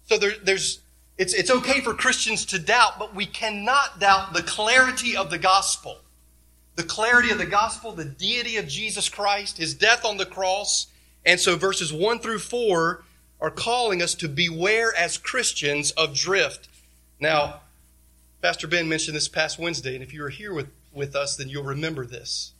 So 0.06 0.18
there, 0.18 0.32
there's 0.42 0.80
it's, 1.18 1.34
it's 1.34 1.50
okay 1.50 1.80
for 1.80 1.94
Christians 1.94 2.46
to 2.46 2.58
doubt, 2.58 2.98
but 2.98 3.14
we 3.14 3.26
cannot 3.26 4.00
doubt 4.00 4.32
the 4.32 4.42
clarity 4.42 5.16
of 5.16 5.30
the 5.30 5.38
gospel. 5.38 5.98
The 6.74 6.82
clarity 6.82 7.30
of 7.30 7.38
the 7.38 7.46
gospel, 7.46 7.92
the 7.92 8.04
deity 8.04 8.56
of 8.56 8.66
Jesus 8.66 9.08
Christ, 9.08 9.58
his 9.58 9.74
death 9.74 10.04
on 10.04 10.16
the 10.16 10.26
cross. 10.26 10.86
And 11.24 11.38
so 11.38 11.56
verses 11.56 11.92
1 11.92 12.20
through 12.20 12.38
4 12.38 13.04
are 13.40 13.50
calling 13.50 14.00
us 14.00 14.14
to 14.14 14.28
beware 14.28 14.94
as 14.96 15.18
Christians 15.18 15.90
of 15.92 16.14
drift. 16.14 16.68
Now, 17.20 17.60
Pastor 18.42 18.66
Ben 18.66 18.88
mentioned 18.88 19.14
this 19.16 19.28
past 19.28 19.56
Wednesday, 19.56 19.94
and 19.94 20.02
if 20.02 20.12
you 20.12 20.20
were 20.20 20.28
here 20.28 20.52
with, 20.52 20.66
with 20.92 21.14
us, 21.14 21.36
then 21.36 21.48
you'll 21.48 21.62
remember 21.62 22.04
this. 22.04 22.52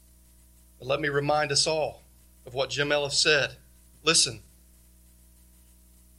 But 0.78 0.86
let 0.86 1.00
me 1.00 1.08
remind 1.08 1.50
us 1.50 1.66
all 1.66 2.04
of 2.46 2.54
what 2.54 2.70
Jim 2.70 2.92
Ellis 2.92 3.18
said. 3.18 3.56
Listen. 4.04 4.42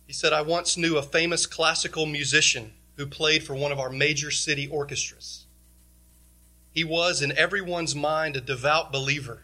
He 0.06 0.12
said, 0.12 0.34
I 0.34 0.42
once 0.42 0.76
knew 0.76 0.98
a 0.98 1.02
famous 1.02 1.46
classical 1.46 2.06
musician 2.06 2.74
who 2.98 3.06
played 3.06 3.44
for 3.44 3.56
one 3.56 3.72
of 3.72 3.80
our 3.80 3.90
major 3.90 4.32
city 4.32 4.68
orchestras. 4.68 5.46
He 6.74 6.84
was, 6.84 7.22
in 7.22 7.32
everyone's 7.38 7.96
mind, 7.96 8.36
a 8.36 8.42
devout 8.42 8.92
believer. 8.92 9.44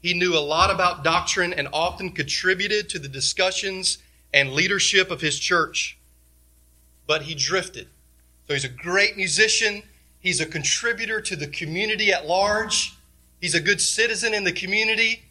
He 0.00 0.14
knew 0.14 0.36
a 0.36 0.38
lot 0.38 0.70
about 0.70 1.02
doctrine 1.02 1.52
and 1.52 1.66
often 1.72 2.12
contributed 2.12 2.88
to 2.90 3.00
the 3.00 3.08
discussions 3.08 3.98
and 4.32 4.52
leadership 4.52 5.10
of 5.10 5.22
his 5.22 5.40
church, 5.40 5.98
but 7.04 7.22
he 7.22 7.34
drifted. 7.34 7.88
So 8.48 8.54
he's 8.54 8.64
a 8.64 8.68
great 8.68 9.16
musician. 9.16 9.82
He's 10.20 10.40
a 10.40 10.46
contributor 10.46 11.20
to 11.20 11.36
the 11.36 11.46
community 11.46 12.12
at 12.12 12.26
large. 12.26 12.96
He's 13.40 13.54
a 13.54 13.60
good 13.60 13.80
citizen 13.80 14.32
in 14.34 14.44
the 14.44 14.52
community. 14.52 15.22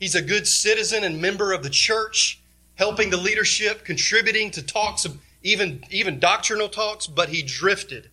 He's 0.00 0.16
a 0.16 0.20
good 0.20 0.46
citizen 0.46 1.04
and 1.04 1.22
member 1.22 1.52
of 1.52 1.62
the 1.62 1.70
church, 1.70 2.40
helping 2.74 3.10
the 3.10 3.16
leadership, 3.16 3.84
contributing 3.84 4.50
to 4.50 4.62
talks 4.62 5.06
even, 5.42 5.84
even 5.90 6.18
doctrinal 6.18 6.68
talks, 6.68 7.06
but 7.06 7.28
he 7.28 7.42
drifted. 7.42 8.10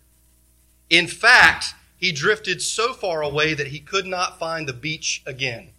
In 0.88 1.06
fact, 1.06 1.74
he 1.96 2.12
drifted 2.12 2.62
so 2.62 2.92
far 2.92 3.22
away 3.22 3.54
that 3.54 3.68
he 3.68 3.80
could 3.80 4.06
not 4.06 4.38
find 4.38 4.68
the 4.68 4.72
beach 4.72 5.22
again. 5.26 5.70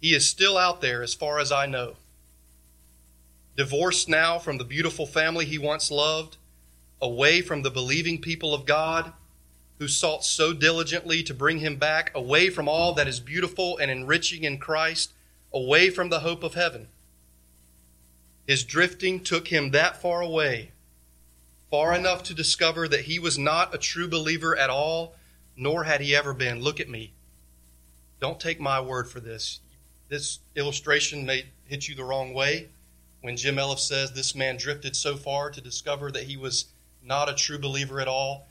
He 0.00 0.14
is 0.14 0.28
still 0.28 0.56
out 0.56 0.80
there, 0.80 1.02
as 1.02 1.14
far 1.14 1.38
as 1.38 1.52
I 1.52 1.66
know 1.66 1.96
divorced 3.56 4.08
now 4.08 4.36
from 4.36 4.58
the 4.58 4.64
beautiful 4.64 5.06
family 5.06 5.44
he 5.44 5.58
once 5.58 5.88
loved, 5.88 6.36
away 7.00 7.40
from 7.40 7.62
the 7.62 7.70
believing 7.70 8.20
people 8.20 8.54
of 8.54 8.66
God 8.66 9.12
who 9.78 9.88
sought 9.88 10.24
so 10.24 10.52
diligently 10.52 11.22
to 11.22 11.34
bring 11.34 11.58
him 11.58 11.76
back, 11.76 12.10
away 12.14 12.48
from 12.48 12.68
all 12.68 12.94
that 12.94 13.08
is 13.08 13.20
beautiful 13.20 13.76
and 13.78 13.90
enriching 13.90 14.44
in 14.44 14.58
Christ, 14.58 15.12
away 15.52 15.90
from 15.90 16.08
the 16.08 16.20
hope 16.20 16.42
of 16.42 16.54
heaven. 16.54 16.88
His 18.46 18.64
drifting 18.64 19.20
took 19.20 19.48
him 19.48 19.70
that 19.70 20.00
far 20.00 20.20
away, 20.20 20.72
far 21.70 21.94
enough 21.94 22.22
to 22.24 22.34
discover 22.34 22.86
that 22.88 23.02
he 23.02 23.18
was 23.18 23.36
not 23.36 23.74
a 23.74 23.78
true 23.78 24.08
believer 24.08 24.56
at 24.56 24.70
all, 24.70 25.16
nor 25.56 25.84
had 25.84 26.00
he 26.00 26.14
ever 26.14 26.32
been. 26.32 26.60
Look 26.60 26.78
at 26.78 26.88
me. 26.88 27.12
Don't 28.20 28.38
take 28.38 28.60
my 28.60 28.80
word 28.80 29.08
for 29.08 29.20
this. 29.20 29.60
This 30.08 30.38
illustration 30.54 31.26
may 31.26 31.46
hit 31.64 31.88
you 31.88 31.94
the 31.94 32.04
wrong 32.04 32.32
way 32.32 32.68
when 33.22 33.36
Jim 33.36 33.58
Ellis 33.58 33.82
says 33.82 34.12
this 34.12 34.34
man 34.34 34.58
drifted 34.58 34.94
so 34.94 35.16
far 35.16 35.50
to 35.50 35.60
discover 35.60 36.12
that 36.12 36.24
he 36.24 36.36
was 36.36 36.66
not 37.04 37.28
a 37.28 37.34
true 37.34 37.58
believer 37.58 38.00
at 38.00 38.08
all. 38.08 38.48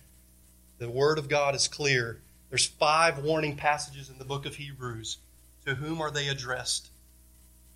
The 0.77 0.89
Word 0.89 1.17
of 1.17 1.29
God 1.29 1.55
is 1.55 1.67
clear. 1.67 2.19
There's 2.49 2.65
five 2.65 3.19
warning 3.19 3.55
passages 3.55 4.09
in 4.09 4.17
the 4.17 4.25
book 4.25 4.45
of 4.45 4.55
Hebrews. 4.55 5.17
To 5.65 5.75
whom 5.75 6.01
are 6.01 6.11
they 6.11 6.27
addressed? 6.27 6.89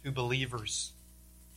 To 0.04 0.12
believers, 0.12 0.92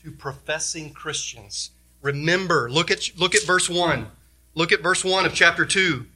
to 0.02 0.10
professing 0.10 0.92
Christians. 0.92 1.70
Remember, 2.02 2.70
look 2.70 2.90
at, 2.90 3.10
look 3.16 3.34
at 3.34 3.44
verse 3.44 3.68
1. 3.68 4.06
Look 4.54 4.72
at 4.72 4.82
verse 4.82 5.04
1 5.04 5.26
of 5.26 5.34
chapter 5.34 5.66
2. 5.66 6.06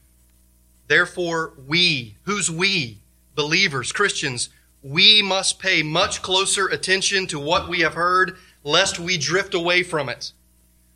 Therefore, 0.87 1.53
we, 1.67 2.17
who's 2.23 2.51
we? 2.51 2.99
Believers, 3.35 3.93
Christians, 3.93 4.49
we 4.83 5.23
must 5.23 5.59
pay 5.59 5.83
much 5.83 6.23
closer 6.23 6.69
attention 6.69 7.27
to 7.29 7.39
what 7.39 7.69
we 7.69 7.81
have 7.81 7.95
heard 7.95 8.37
lest 8.63 8.99
we 8.99 9.19
drift 9.19 9.55
away 9.55 9.83
from 9.83 10.09
it. 10.09 10.33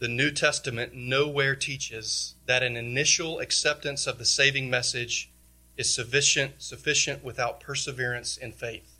The 0.00 0.08
New 0.08 0.30
Testament 0.30 0.92
nowhere 0.94 1.54
teaches 1.54 2.34
that 2.46 2.62
an 2.62 2.76
initial 2.76 3.38
acceptance 3.38 4.06
of 4.06 4.18
the 4.18 4.24
saving 4.24 4.68
message 4.68 5.30
is 5.76 5.92
sufficient, 5.92 6.54
sufficient 6.58 7.24
without 7.24 7.60
perseverance 7.60 8.36
in 8.36 8.52
faith. 8.52 8.94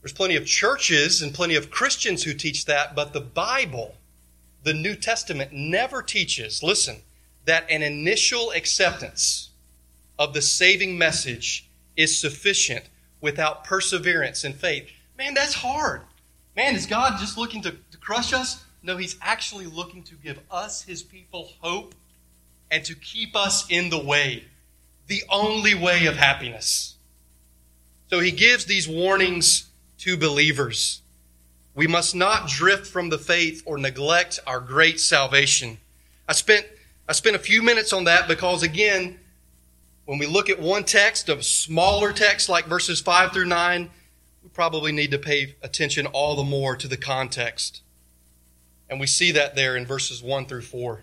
There's 0.00 0.12
plenty 0.12 0.36
of 0.36 0.46
churches 0.46 1.22
and 1.22 1.34
plenty 1.34 1.54
of 1.54 1.70
Christians 1.70 2.22
who 2.22 2.34
teach 2.34 2.66
that, 2.66 2.94
but 2.94 3.12
the 3.12 3.20
Bible, 3.20 3.96
the 4.62 4.74
New 4.74 4.94
Testament, 4.94 5.52
never 5.52 6.02
teaches, 6.02 6.62
listen, 6.62 7.02
that 7.46 7.68
an 7.70 7.82
initial 7.82 8.50
acceptance 8.52 9.50
of 10.18 10.34
the 10.34 10.42
saving 10.42 10.98
message 10.98 11.68
is 11.96 12.20
sufficient 12.20 12.84
without 13.20 13.64
perseverance 13.64 14.44
in 14.44 14.52
faith. 14.52 14.90
Man, 15.16 15.34
that's 15.34 15.54
hard. 15.54 16.02
Man, 16.56 16.74
is 16.74 16.86
God 16.86 17.18
just 17.18 17.38
looking 17.38 17.62
to, 17.62 17.76
to 17.98 18.04
crush 18.04 18.32
us? 18.32 18.64
No, 18.82 18.96
He's 18.96 19.16
actually 19.20 19.66
looking 19.66 20.02
to 20.04 20.14
give 20.14 20.38
us, 20.50 20.82
His 20.82 21.02
people, 21.02 21.50
hope 21.60 21.94
and 22.70 22.84
to 22.84 22.94
keep 22.94 23.34
us 23.34 23.66
in 23.70 23.90
the 23.90 23.98
way, 23.98 24.44
the 25.06 25.22
only 25.30 25.74
way 25.74 26.06
of 26.06 26.16
happiness. 26.16 26.96
So 28.08 28.20
He 28.20 28.30
gives 28.30 28.64
these 28.64 28.88
warnings 28.88 29.68
to 29.98 30.16
believers. 30.16 31.02
We 31.74 31.86
must 31.86 32.14
not 32.14 32.48
drift 32.48 32.86
from 32.86 33.08
the 33.08 33.18
faith 33.18 33.62
or 33.64 33.78
neglect 33.78 34.40
our 34.46 34.60
great 34.60 35.00
salvation. 35.00 35.78
I 36.28 36.32
spent, 36.32 36.66
I 37.08 37.12
spent 37.12 37.36
a 37.36 37.40
few 37.40 37.62
minutes 37.62 37.92
on 37.92 38.04
that 38.04 38.28
because, 38.28 38.62
again, 38.62 39.18
when 40.04 40.18
we 40.18 40.26
look 40.26 40.48
at 40.48 40.60
one 40.60 40.84
text, 40.84 41.28
a 41.28 41.42
smaller 41.42 42.12
text 42.12 42.48
like 42.48 42.66
verses 42.66 43.00
5 43.00 43.32
through 43.32 43.44
9, 43.44 43.90
we 44.42 44.48
probably 44.48 44.90
need 44.90 45.10
to 45.10 45.18
pay 45.18 45.54
attention 45.62 46.06
all 46.06 46.34
the 46.34 46.42
more 46.42 46.76
to 46.76 46.88
the 46.88 46.96
context. 46.96 47.82
And 48.90 48.98
we 48.98 49.06
see 49.06 49.32
that 49.32 49.54
there 49.54 49.76
in 49.76 49.84
verses 49.84 50.22
1 50.22 50.46
through 50.46 50.62
4. 50.62 51.02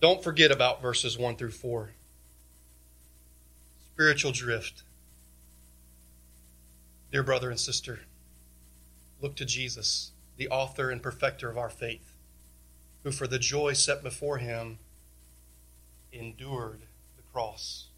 Don't 0.00 0.22
forget 0.22 0.50
about 0.50 0.82
verses 0.82 1.18
1 1.18 1.36
through 1.36 1.50
4. 1.50 1.90
Spiritual 3.92 4.32
drift. 4.32 4.82
Dear 7.12 7.22
brother 7.22 7.50
and 7.50 7.58
sister, 7.58 8.00
look 9.20 9.34
to 9.36 9.44
Jesus, 9.44 10.12
the 10.36 10.48
author 10.48 10.90
and 10.90 11.02
perfecter 11.02 11.50
of 11.50 11.58
our 11.58 11.68
faith, 11.68 12.14
who 13.02 13.10
for 13.10 13.26
the 13.26 13.38
joy 13.38 13.72
set 13.72 14.02
before 14.02 14.38
him 14.38 14.78
endured 16.12 16.82
the 17.16 17.22
cross. 17.32 17.88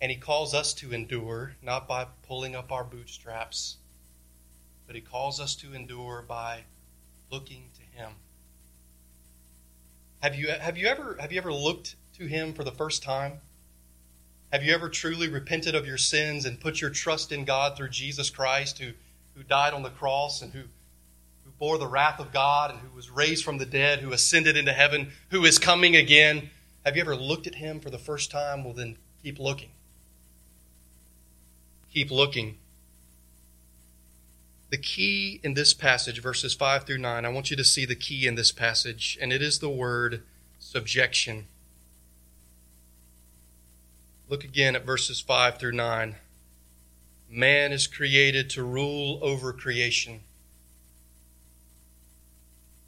And 0.00 0.10
he 0.10 0.16
calls 0.16 0.54
us 0.54 0.72
to 0.74 0.92
endure, 0.92 1.56
not 1.62 1.86
by 1.86 2.06
pulling 2.26 2.54
up 2.54 2.72
our 2.72 2.84
bootstraps, 2.84 3.76
but 4.90 4.96
he 4.96 5.02
calls 5.02 5.38
us 5.38 5.54
to 5.54 5.72
endure 5.72 6.24
by 6.26 6.64
looking 7.30 7.62
to 7.76 7.96
him. 7.96 8.10
Have 10.18 10.34
you, 10.34 10.48
have 10.48 10.76
you, 10.76 10.88
ever, 10.88 11.16
have 11.20 11.30
you 11.30 11.38
ever 11.38 11.52
looked 11.52 11.94
to 12.14 12.26
him 12.26 12.52
for 12.52 12.64
the 12.64 12.72
first 12.72 13.00
time? 13.00 13.34
Have 14.52 14.64
you 14.64 14.74
ever 14.74 14.88
truly 14.88 15.28
repented 15.28 15.76
of 15.76 15.86
your 15.86 15.96
sins 15.96 16.44
and 16.44 16.58
put 16.58 16.80
your 16.80 16.90
trust 16.90 17.30
in 17.30 17.44
God 17.44 17.76
through 17.76 17.90
Jesus 17.90 18.30
Christ, 18.30 18.80
who, 18.80 18.90
who 19.36 19.44
died 19.44 19.74
on 19.74 19.84
the 19.84 19.90
cross 19.90 20.42
and 20.42 20.52
who, 20.52 20.62
who 20.62 21.50
bore 21.56 21.78
the 21.78 21.86
wrath 21.86 22.18
of 22.18 22.32
God 22.32 22.72
and 22.72 22.80
who 22.80 22.92
was 22.92 23.10
raised 23.10 23.44
from 23.44 23.58
the 23.58 23.66
dead, 23.66 24.00
who 24.00 24.12
ascended 24.12 24.56
into 24.56 24.72
heaven, 24.72 25.12
who 25.28 25.44
is 25.44 25.60
coming 25.60 25.94
again? 25.94 26.50
Have 26.84 26.96
you 26.96 27.02
ever 27.02 27.14
looked 27.14 27.46
at 27.46 27.54
him 27.54 27.78
for 27.78 27.90
the 27.90 27.96
first 27.96 28.32
time? 28.32 28.64
Well, 28.64 28.74
then 28.74 28.98
keep 29.22 29.38
looking. 29.38 29.70
Keep 31.92 32.10
looking. 32.10 32.58
The 34.70 34.78
key 34.78 35.40
in 35.42 35.54
this 35.54 35.74
passage, 35.74 36.22
verses 36.22 36.54
5 36.54 36.84
through 36.84 36.98
9, 36.98 37.24
I 37.24 37.28
want 37.28 37.50
you 37.50 37.56
to 37.56 37.64
see 37.64 37.84
the 37.84 37.96
key 37.96 38.26
in 38.26 38.36
this 38.36 38.52
passage, 38.52 39.18
and 39.20 39.32
it 39.32 39.42
is 39.42 39.58
the 39.58 39.68
word 39.68 40.22
subjection. 40.60 41.46
Look 44.28 44.44
again 44.44 44.76
at 44.76 44.86
verses 44.86 45.20
5 45.20 45.58
through 45.58 45.72
9. 45.72 46.14
Man 47.28 47.72
is 47.72 47.88
created 47.88 48.48
to 48.50 48.62
rule 48.62 49.18
over 49.22 49.52
creation. 49.52 50.20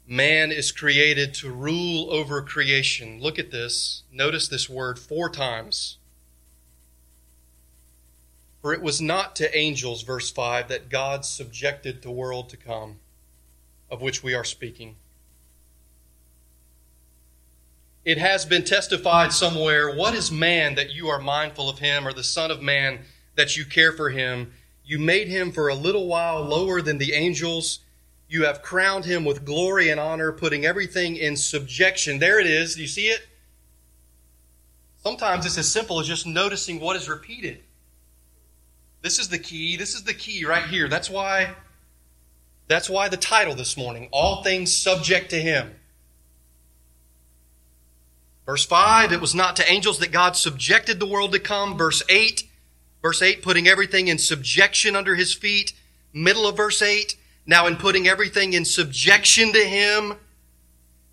Man 0.07 0.53
is 0.53 0.71
created 0.71 1.33
to 1.35 1.51
rule 1.51 2.11
over 2.11 2.41
creation. 2.41 3.21
Look 3.21 3.37
at 3.37 3.51
this. 3.51 4.03
Notice 4.11 4.47
this 4.47 4.69
word 4.69 4.99
four 4.99 5.29
times. 5.29 5.97
For 8.63 8.73
it 8.73 8.81
was 8.81 9.01
not 9.01 9.35
to 9.35 9.55
angels, 9.55 10.03
verse 10.03 10.31
5, 10.31 10.69
that 10.69 10.87
God 10.87 11.25
subjected 11.25 12.01
the 12.01 12.09
world 12.09 12.47
to 12.47 12.57
come, 12.57 12.95
of 13.91 14.01
which 14.01 14.23
we 14.23 14.33
are 14.33 14.45
speaking. 14.45 14.95
It 18.05 18.17
has 18.17 18.45
been 18.45 18.63
testified 18.63 19.33
somewhere 19.33 19.93
what 19.93 20.15
is 20.15 20.31
man 20.31 20.75
that 20.75 20.93
you 20.93 21.09
are 21.09 21.19
mindful 21.19 21.67
of 21.67 21.79
him, 21.79 22.07
or 22.07 22.13
the 22.13 22.23
Son 22.23 22.51
of 22.51 22.61
Man 22.61 22.99
that 23.35 23.57
you 23.57 23.65
care 23.65 23.91
for 23.91 24.11
him? 24.11 24.53
You 24.85 24.97
made 24.97 25.27
him 25.27 25.51
for 25.51 25.67
a 25.67 25.75
little 25.75 26.07
while 26.07 26.41
lower 26.41 26.81
than 26.81 26.99
the 26.99 27.11
angels 27.11 27.79
you 28.29 28.45
have 28.45 28.61
crowned 28.61 29.03
him 29.03 29.25
with 29.25 29.43
glory 29.43 29.89
and 29.89 29.99
honor, 29.99 30.31
putting 30.31 30.65
everything 30.65 31.17
in 31.17 31.35
subjection. 31.35 32.19
There 32.19 32.39
it 32.39 32.47
is. 32.47 32.75
Do 32.75 32.81
you 32.81 32.87
see 32.87 33.07
it? 33.07 33.27
Sometimes 35.03 35.45
it's 35.45 35.57
as 35.57 35.69
simple 35.69 35.99
as 35.99 36.07
just 36.07 36.25
noticing 36.25 36.79
what 36.79 36.95
is 36.95 37.09
repeated. 37.09 37.61
This 39.03 39.19
is 39.19 39.27
the 39.27 39.37
key. 39.37 39.77
This 39.77 39.93
is 39.93 40.03
the 40.03 40.13
key 40.15 40.45
right 40.45 40.65
here. 40.65 40.87
That's 40.87 41.09
why 41.09 41.53
that's 42.67 42.89
why 42.89 43.09
the 43.09 43.17
title 43.17 43.53
this 43.53 43.77
morning, 43.77 44.09
all 44.11 44.41
things 44.41 44.75
subject 44.75 45.29
to 45.29 45.39
him. 45.39 45.75
Verse 48.45 48.65
5, 48.65 49.11
it 49.11 49.21
was 49.21 49.35
not 49.35 49.55
to 49.57 49.71
angels 49.71 49.99
that 49.99 50.11
God 50.11 50.35
subjected 50.35 50.99
the 50.99 51.05
world 51.05 51.33
to 51.33 51.39
come. 51.39 51.77
Verse 51.77 52.01
8, 52.09 52.43
verse 53.01 53.21
8 53.21 53.43
putting 53.43 53.67
everything 53.67 54.07
in 54.07 54.17
subjection 54.17 54.95
under 54.95 55.13
his 55.13 55.35
feet. 55.35 55.73
Middle 56.13 56.47
of 56.47 56.57
verse 56.57 56.81
8, 56.81 57.15
now, 57.45 57.67
in 57.67 57.75
putting 57.75 58.07
everything 58.07 58.53
in 58.53 58.63
subjection 58.63 59.51
to 59.51 59.65
him, 59.65 60.13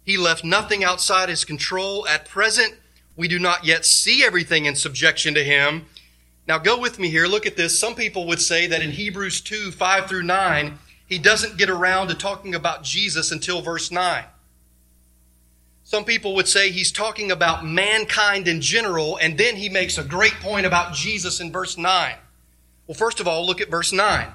he 0.04 0.16
left 0.16 0.44
nothing 0.44 0.84
outside 0.84 1.28
his 1.28 1.44
control. 1.44 2.06
At 2.06 2.24
present, 2.28 2.74
we 3.16 3.26
do 3.26 3.38
not 3.38 3.64
yet 3.64 3.84
see 3.84 4.24
everything 4.24 4.64
in 4.64 4.76
subjection 4.76 5.34
to 5.34 5.42
him. 5.42 5.86
Now, 6.50 6.58
go 6.58 6.80
with 6.80 6.98
me 6.98 7.10
here. 7.10 7.28
Look 7.28 7.46
at 7.46 7.56
this. 7.56 7.78
Some 7.78 7.94
people 7.94 8.26
would 8.26 8.40
say 8.40 8.66
that 8.66 8.82
in 8.82 8.90
Hebrews 8.90 9.40
2 9.40 9.70
5 9.70 10.06
through 10.08 10.24
9, 10.24 10.80
he 11.06 11.16
doesn't 11.16 11.56
get 11.56 11.70
around 11.70 12.08
to 12.08 12.14
talking 12.16 12.56
about 12.56 12.82
Jesus 12.82 13.30
until 13.30 13.62
verse 13.62 13.92
9. 13.92 14.24
Some 15.84 16.04
people 16.04 16.34
would 16.34 16.48
say 16.48 16.72
he's 16.72 16.90
talking 16.90 17.30
about 17.30 17.64
mankind 17.64 18.48
in 18.48 18.60
general, 18.60 19.16
and 19.18 19.38
then 19.38 19.54
he 19.54 19.68
makes 19.68 19.96
a 19.96 20.02
great 20.02 20.32
point 20.40 20.66
about 20.66 20.92
Jesus 20.92 21.38
in 21.38 21.52
verse 21.52 21.78
9. 21.78 22.16
Well, 22.88 22.96
first 22.96 23.20
of 23.20 23.28
all, 23.28 23.46
look 23.46 23.60
at 23.60 23.70
verse 23.70 23.92
9. 23.92 24.26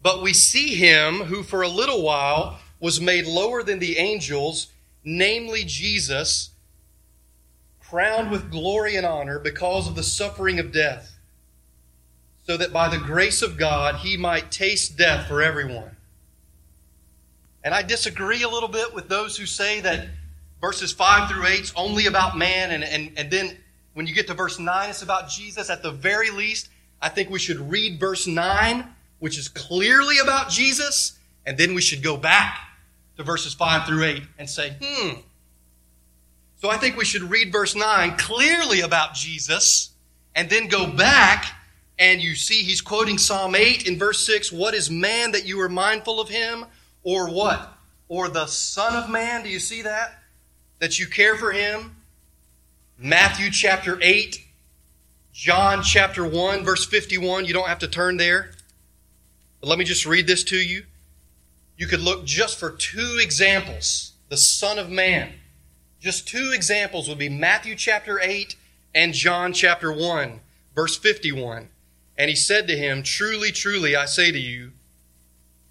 But 0.00 0.22
we 0.22 0.32
see 0.32 0.76
him 0.76 1.24
who 1.24 1.42
for 1.42 1.62
a 1.62 1.68
little 1.68 2.04
while 2.04 2.60
was 2.78 3.00
made 3.00 3.26
lower 3.26 3.64
than 3.64 3.80
the 3.80 3.98
angels, 3.98 4.68
namely 5.02 5.64
Jesus, 5.64 6.50
crowned 7.80 8.30
with 8.30 8.52
glory 8.52 8.94
and 8.94 9.04
honor 9.04 9.40
because 9.40 9.88
of 9.88 9.96
the 9.96 10.04
suffering 10.04 10.60
of 10.60 10.70
death, 10.70 11.14
so 12.46 12.56
that 12.56 12.72
by 12.72 12.88
the 12.88 12.98
grace 12.98 13.42
of 13.42 13.56
God 13.56 13.96
he 13.96 14.16
might 14.16 14.50
taste 14.50 14.96
death 14.96 15.26
for 15.26 15.42
everyone. 15.42 15.96
And 17.64 17.74
I 17.74 17.82
disagree 17.82 18.42
a 18.42 18.48
little 18.48 18.68
bit 18.68 18.94
with 18.94 19.08
those 19.08 19.36
who 19.36 19.46
say 19.46 19.80
that 19.80 20.08
verses 20.60 20.92
5 20.92 21.30
through 21.30 21.46
8 21.46 21.60
is 21.60 21.72
only 21.74 22.06
about 22.06 22.38
man, 22.38 22.70
and, 22.70 22.84
and, 22.84 23.12
and 23.16 23.30
then 23.30 23.56
when 23.94 24.06
you 24.06 24.14
get 24.14 24.28
to 24.28 24.34
verse 24.34 24.58
9, 24.58 24.90
it's 24.90 25.02
about 25.02 25.28
Jesus. 25.28 25.68
At 25.68 25.82
the 25.82 25.90
very 25.90 26.30
least, 26.30 26.68
I 27.02 27.08
think 27.08 27.28
we 27.28 27.38
should 27.38 27.58
read 27.70 27.98
verse 27.98 28.26
9 28.26 28.92
which 29.18 29.38
is 29.38 29.48
clearly 29.48 30.18
about 30.18 30.50
Jesus, 30.50 31.18
and 31.44 31.56
then 31.56 31.74
we 31.74 31.80
should 31.80 32.02
go 32.02 32.16
back 32.16 32.58
to 33.16 33.22
verses 33.22 33.54
5 33.54 33.86
through 33.86 34.04
8 34.04 34.22
and 34.38 34.48
say, 34.48 34.76
hmm. 34.80 35.20
So 36.60 36.70
I 36.70 36.76
think 36.76 36.96
we 36.96 37.04
should 37.04 37.22
read 37.22 37.52
verse 37.52 37.74
9 37.74 38.16
clearly 38.16 38.80
about 38.80 39.14
Jesus, 39.14 39.90
and 40.34 40.50
then 40.50 40.68
go 40.68 40.86
back 40.86 41.46
and 41.98 42.22
you 42.22 42.34
see 42.34 42.62
he's 42.62 42.80
quoting 42.80 43.18
Psalm 43.18 43.54
8 43.54 43.86
in 43.86 43.98
verse 43.98 44.26
6 44.26 44.52
What 44.52 44.74
is 44.74 44.90
man 44.90 45.32
that 45.32 45.46
you 45.46 45.60
are 45.60 45.68
mindful 45.68 46.20
of 46.20 46.28
him? 46.28 46.66
Or 47.02 47.28
what? 47.30 47.72
Or 48.08 48.28
the 48.28 48.46
Son 48.46 48.94
of 48.94 49.08
Man? 49.08 49.42
Do 49.42 49.48
you 49.48 49.60
see 49.60 49.82
that? 49.82 50.22
That 50.78 50.98
you 50.98 51.06
care 51.06 51.36
for 51.36 51.52
him? 51.52 51.96
Matthew 52.98 53.50
chapter 53.50 53.98
8, 54.00 54.44
John 55.32 55.82
chapter 55.82 56.26
1, 56.26 56.64
verse 56.64 56.84
51. 56.86 57.44
You 57.44 57.52
don't 57.52 57.68
have 57.68 57.78
to 57.80 57.88
turn 57.88 58.16
there. 58.16 58.52
But 59.60 59.68
let 59.68 59.78
me 59.78 59.84
just 59.84 60.06
read 60.06 60.26
this 60.26 60.44
to 60.44 60.56
you. 60.56 60.84
You 61.76 61.86
could 61.86 62.00
look 62.00 62.24
just 62.24 62.58
for 62.58 62.70
two 62.70 63.18
examples. 63.20 64.12
The 64.28 64.36
Son 64.36 64.78
of 64.78 64.90
Man. 64.90 65.34
Just 66.00 66.26
two 66.26 66.52
examples 66.54 67.08
would 67.08 67.18
be 67.18 67.28
Matthew 67.28 67.74
chapter 67.74 68.20
8 68.20 68.56
and 68.94 69.12
John 69.12 69.52
chapter 69.52 69.92
1, 69.92 70.40
verse 70.74 70.96
51. 70.96 71.68
And 72.18 72.30
he 72.30 72.36
said 72.36 72.66
to 72.68 72.76
him, 72.76 73.02
Truly, 73.02 73.52
truly, 73.52 73.94
I 73.94 74.06
say 74.06 74.32
to 74.32 74.38
you, 74.38 74.72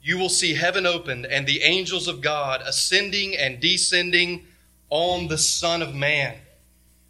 you 0.01 0.17
will 0.17 0.29
see 0.29 0.53
heaven 0.53 0.85
opened 0.85 1.25
and 1.25 1.47
the 1.47 1.63
angels 1.63 2.07
of 2.07 2.21
God 2.21 2.61
ascending 2.65 3.35
and 3.35 3.59
descending 3.59 4.45
on 4.89 5.27
the 5.27 5.37
Son 5.37 5.81
of 5.81 5.95
Man. 5.95 6.35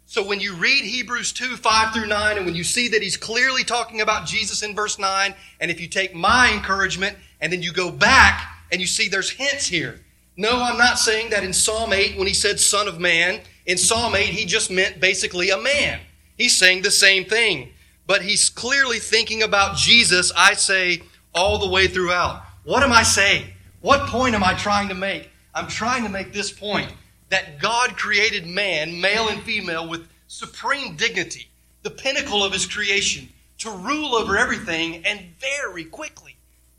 So 0.06 0.24
when 0.24 0.40
you 0.40 0.54
read 0.54 0.84
Hebrews 0.84 1.32
2, 1.32 1.56
5 1.56 1.92
through 1.92 2.06
9, 2.06 2.36
and 2.36 2.46
when 2.46 2.54
you 2.54 2.64
see 2.64 2.88
that 2.88 3.02
he's 3.02 3.16
clearly 3.16 3.64
talking 3.64 4.00
about 4.00 4.26
Jesus 4.26 4.62
in 4.62 4.74
verse 4.74 4.98
9, 4.98 5.34
and 5.60 5.70
if 5.70 5.80
you 5.80 5.88
take 5.88 6.14
my 6.14 6.52
encouragement 6.52 7.18
and 7.40 7.52
then 7.52 7.60
you 7.60 7.72
go 7.72 7.90
back 7.90 8.48
and 8.72 8.80
you 8.80 8.86
see 8.86 9.08
there's 9.08 9.30
hints 9.30 9.66
here. 9.66 10.00
No, 10.36 10.62
I'm 10.62 10.78
not 10.78 10.98
saying 10.98 11.30
that 11.30 11.44
in 11.44 11.52
Psalm 11.52 11.92
8, 11.92 12.16
when 12.16 12.26
he 12.26 12.34
said 12.34 12.60
Son 12.60 12.88
of 12.88 13.00
Man, 13.00 13.40
in 13.66 13.76
Psalm 13.76 14.14
8, 14.14 14.26
he 14.26 14.44
just 14.44 14.70
meant 14.70 15.00
basically 15.00 15.50
a 15.50 15.58
man. 15.58 16.00
He's 16.38 16.56
saying 16.56 16.82
the 16.82 16.90
same 16.90 17.24
thing. 17.24 17.72
But 18.06 18.22
he's 18.22 18.48
clearly 18.48 18.98
thinking 18.98 19.42
about 19.42 19.76
Jesus, 19.76 20.32
I 20.36 20.54
say, 20.54 21.02
all 21.34 21.58
the 21.58 21.68
way 21.68 21.86
throughout. 21.88 22.42
What 22.64 22.82
am 22.82 22.92
I 22.92 23.02
saying? 23.02 23.46
What 23.80 24.08
point 24.08 24.34
am 24.34 24.44
I 24.44 24.54
trying 24.54 24.88
to 24.88 24.94
make? 24.94 25.30
I'm 25.54 25.68
trying 25.68 26.02
to 26.04 26.08
make 26.08 26.32
this 26.32 26.52
point 26.52 26.92
that 27.28 27.58
God 27.58 27.96
created 27.96 28.46
man, 28.46 29.00
male 29.00 29.28
and 29.28 29.42
female, 29.42 29.88
with 29.88 30.08
supreme 30.28 30.96
dignity, 30.96 31.48
the 31.82 31.90
pinnacle 31.90 32.44
of 32.44 32.52
his 32.52 32.66
creation, 32.66 33.28
to 33.58 33.70
rule 33.70 34.14
over 34.14 34.36
everything, 34.36 35.04
and 35.04 35.20
very 35.40 35.84
quickly, 35.84 36.36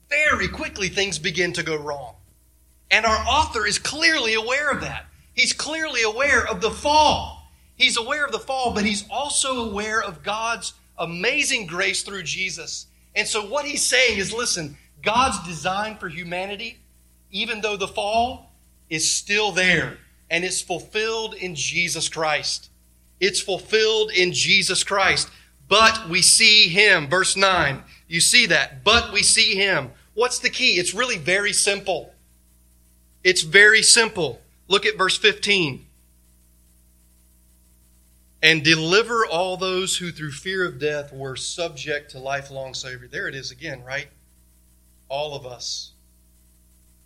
very 0.09 0.47
quickly 0.47 0.89
things 0.89 1.19
begin 1.19 1.53
to 1.53 1.63
go 1.63 1.75
wrong. 1.75 2.15
And 2.91 3.05
our 3.05 3.25
author 3.25 3.65
is 3.65 3.79
clearly 3.79 4.33
aware 4.33 4.69
of 4.71 4.81
that. 4.81 5.05
He's 5.33 5.53
clearly 5.53 6.03
aware 6.03 6.47
of 6.47 6.61
the 6.61 6.71
fall. 6.71 7.49
He's 7.75 7.97
aware 7.97 8.25
of 8.25 8.31
the 8.31 8.39
fall, 8.39 8.73
but 8.73 8.85
he's 8.85 9.05
also 9.09 9.69
aware 9.69 10.01
of 10.01 10.23
God's 10.23 10.73
amazing 10.97 11.67
grace 11.67 12.03
through 12.03 12.23
Jesus. 12.23 12.87
And 13.15 13.27
so 13.27 13.45
what 13.45 13.65
he's 13.65 13.85
saying 13.85 14.17
is 14.17 14.33
listen, 14.33 14.77
God's 15.01 15.45
design 15.47 15.97
for 15.97 16.09
humanity, 16.09 16.77
even 17.31 17.61
though 17.61 17.77
the 17.77 17.87
fall, 17.87 18.51
is 18.89 19.13
still 19.15 19.51
there 19.51 19.97
and 20.29 20.43
is 20.43 20.61
fulfilled 20.61 21.33
in 21.33 21.55
Jesus 21.55 22.09
Christ. 22.09 22.69
It's 23.19 23.39
fulfilled 23.39 24.11
in 24.11 24.33
Jesus 24.33 24.83
Christ. 24.83 25.29
But 25.67 26.09
we 26.09 26.21
see 26.21 26.69
him. 26.69 27.09
Verse 27.09 27.35
9. 27.35 27.83
You 28.07 28.21
see 28.21 28.45
that. 28.47 28.83
But 28.83 29.11
we 29.11 29.23
see 29.23 29.55
him. 29.55 29.91
What's 30.13 30.39
the 30.39 30.49
key? 30.49 30.79
It's 30.79 30.93
really 30.93 31.17
very 31.17 31.53
simple. 31.53 32.13
It's 33.23 33.41
very 33.41 33.81
simple. 33.81 34.41
Look 34.67 34.85
at 34.85 34.97
verse 34.97 35.17
15. 35.17 35.85
And 38.41 38.63
deliver 38.63 39.25
all 39.25 39.57
those 39.57 39.97
who 39.97 40.11
through 40.11 40.31
fear 40.31 40.65
of 40.65 40.79
death 40.79 41.11
were 41.11 41.35
subject 41.35 42.11
to 42.11 42.19
lifelong 42.19 42.73
slavery. 42.73 43.07
There 43.07 43.27
it 43.27 43.33
is 43.35 43.51
again, 43.51 43.83
right? 43.83 44.07
All 45.09 45.35
of 45.35 45.45
us 45.45 45.91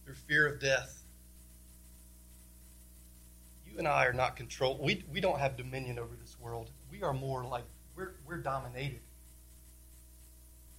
through 0.03 0.15
fear 0.15 0.45
of 0.47 0.59
death. 0.59 1.03
You 3.65 3.79
and 3.79 3.87
I 3.87 4.05
are 4.05 4.13
not 4.13 4.35
controlled. 4.35 4.81
We, 4.81 5.05
we 5.11 5.21
don't 5.21 5.39
have 5.39 5.55
dominion 5.55 5.99
over 5.99 6.15
this 6.21 6.35
world. 6.39 6.69
We 6.91 7.01
are 7.01 7.13
more 7.13 7.45
like 7.45 7.63
we're, 7.95 8.11
we're 8.27 8.37
dominated. 8.37 8.99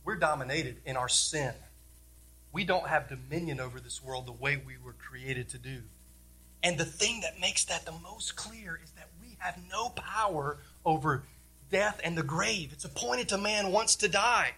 We're 0.05 0.17
dominated 0.17 0.77
in 0.85 0.97
our 0.97 1.09
sin. 1.09 1.55
We 2.53 2.65
don't 2.65 2.89
have 2.89 3.09
dominion 3.09 3.61
over 3.61 3.81
this 3.81 4.03
world 4.03 4.27
the 4.27 4.33
way 4.33 4.57
we 4.57 4.77
were 4.77 4.93
created 4.93 5.49
to 5.51 5.59
do. 5.59 5.83
And 6.63 6.79
the 6.79 6.85
thing 6.85 7.21
that 7.21 7.41
makes 7.41 7.65
that 7.65 7.85
the 7.85 7.93
most 7.93 8.37
clear 8.37 8.79
is 8.83 8.91
that 8.93 9.09
we 9.21 9.37
have 9.39 9.59
no 9.71 9.91
power 9.91 10.59
over 10.85 11.25
death 11.71 12.01
and 12.05 12.17
the 12.17 12.23
grave. 12.23 12.71
It's 12.73 12.85
appointed 12.85 13.29
to 13.31 13.39
man 13.39 13.73
once 13.73 13.97
to 13.97 14.09
die. 14.09 14.53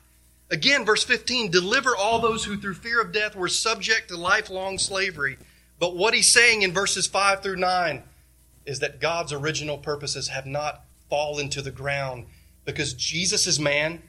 Again, 0.51 0.85
verse 0.85 1.05
15 1.05 1.51
deliver 1.51 1.97
all 1.97 2.21
those 2.21 2.45
who 2.45 2.57
through 2.57 2.75
fear 2.75 3.01
of 3.01 3.13
death 3.13 3.35
were 3.35 3.49
subject 3.49 4.09
to 4.09 4.17
lifelong 4.17 4.79
slavery. 4.79 5.39
But 5.79 5.97
what 5.97 6.15
he's 6.15 6.31
saying 6.31 6.63
in 6.63 6.73
verses 6.73 7.07
5 7.07 7.43
through 7.43 7.57
9 7.57 8.03
is 8.67 8.81
that 8.81 9.01
God's 9.01 9.33
original 9.33 9.79
purposes 9.79 10.29
have 10.29 10.47
not 10.47 10.85
fallen 11.09 11.49
to 11.51 11.63
the 11.63 11.71
ground 11.71 12.27
because 12.65 12.93
Jesus 12.95 13.47
is 13.47 13.59
man. 13.59 14.03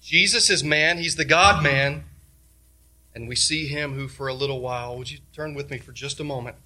Jesus 0.00 0.50
is 0.50 0.62
man. 0.62 0.98
He's 0.98 1.16
the 1.16 1.24
God 1.24 1.62
man. 1.62 2.04
And 3.14 3.28
we 3.28 3.36
see 3.36 3.66
him 3.66 3.94
who, 3.94 4.08
for 4.08 4.28
a 4.28 4.34
little 4.34 4.60
while, 4.60 4.96
would 4.96 5.10
you 5.10 5.18
turn 5.34 5.54
with 5.54 5.70
me 5.70 5.78
for 5.78 5.92
just 5.92 6.20
a 6.20 6.24
moment 6.24 6.56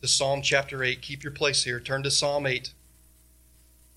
to 0.00 0.08
Psalm 0.08 0.42
chapter 0.42 0.82
8? 0.82 1.02
Keep 1.02 1.22
your 1.22 1.32
place 1.32 1.64
here. 1.64 1.80
Turn 1.80 2.02
to 2.02 2.10
Psalm 2.10 2.46
8. 2.46 2.72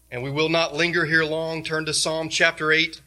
And 0.09 0.23
we 0.23 0.31
will 0.31 0.49
not 0.49 0.75
linger 0.75 1.05
here 1.05 1.23
long. 1.23 1.63
Turn 1.63 1.85
to 1.85 1.93
Psalm 1.93 2.29
chapter 2.29 2.71
8. 2.71 3.01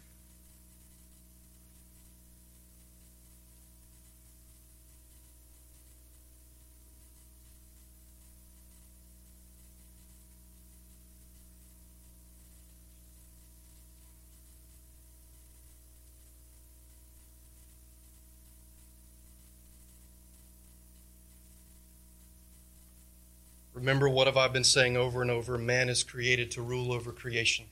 Remember, 23.84 24.08
what 24.08 24.26
have 24.26 24.38
I 24.38 24.48
been 24.48 24.64
saying 24.64 24.96
over 24.96 25.20
and 25.20 25.30
over? 25.30 25.58
Man 25.58 25.90
is 25.90 26.02
created 26.02 26.50
to 26.52 26.62
rule 26.62 26.90
over 26.90 27.12
creation. 27.12 27.66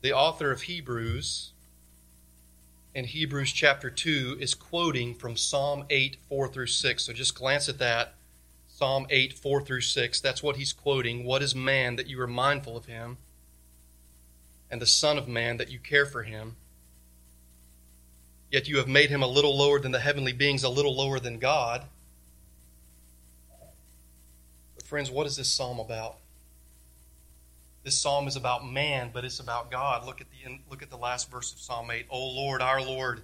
The 0.00 0.12
author 0.12 0.50
of 0.50 0.62
Hebrews, 0.62 1.52
in 2.96 3.04
Hebrews 3.04 3.52
chapter 3.52 3.88
2, 3.88 4.38
is 4.40 4.56
quoting 4.56 5.14
from 5.14 5.36
Psalm 5.36 5.84
8, 5.88 6.16
4 6.28 6.48
through 6.48 6.66
6. 6.66 7.04
So 7.04 7.12
just 7.12 7.36
glance 7.36 7.68
at 7.68 7.78
that. 7.78 8.14
Psalm 8.66 9.06
8, 9.08 9.34
4 9.34 9.62
through 9.62 9.82
6. 9.82 10.20
That's 10.20 10.42
what 10.42 10.56
he's 10.56 10.72
quoting. 10.72 11.22
What 11.24 11.40
is 11.40 11.54
man 11.54 11.94
that 11.94 12.08
you 12.08 12.20
are 12.20 12.26
mindful 12.26 12.76
of 12.76 12.86
him? 12.86 13.18
And 14.68 14.82
the 14.82 14.86
Son 14.86 15.16
of 15.16 15.28
Man 15.28 15.58
that 15.58 15.70
you 15.70 15.78
care 15.78 16.06
for 16.06 16.24
him? 16.24 16.56
Yet 18.50 18.66
you 18.66 18.78
have 18.78 18.88
made 18.88 19.10
him 19.10 19.22
a 19.22 19.28
little 19.28 19.56
lower 19.56 19.78
than 19.78 19.92
the 19.92 20.00
heavenly 20.00 20.32
beings, 20.32 20.64
a 20.64 20.68
little 20.68 20.96
lower 20.96 21.20
than 21.20 21.38
God 21.38 21.84
friends, 24.86 25.10
what 25.10 25.26
is 25.26 25.36
this 25.36 25.50
psalm 25.50 25.78
about? 25.78 26.16
This 27.84 28.00
psalm 28.00 28.26
is 28.26 28.36
about 28.36 28.66
man, 28.66 29.10
but 29.12 29.24
it's 29.24 29.38
about 29.38 29.70
God. 29.70 30.04
Look 30.06 30.20
at 30.20 30.26
the 30.30 30.58
look 30.68 30.82
at 30.82 30.90
the 30.90 30.96
last 30.96 31.30
verse 31.30 31.52
of 31.52 31.60
Psalm 31.60 31.90
8. 31.90 32.06
O 32.10 32.18
Lord, 32.18 32.60
our 32.60 32.82
Lord, 32.82 33.22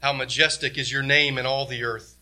how 0.00 0.12
majestic 0.12 0.76
is 0.76 0.90
your 0.90 1.04
name 1.04 1.38
in 1.38 1.46
all 1.46 1.66
the 1.66 1.84
earth. 1.84 2.16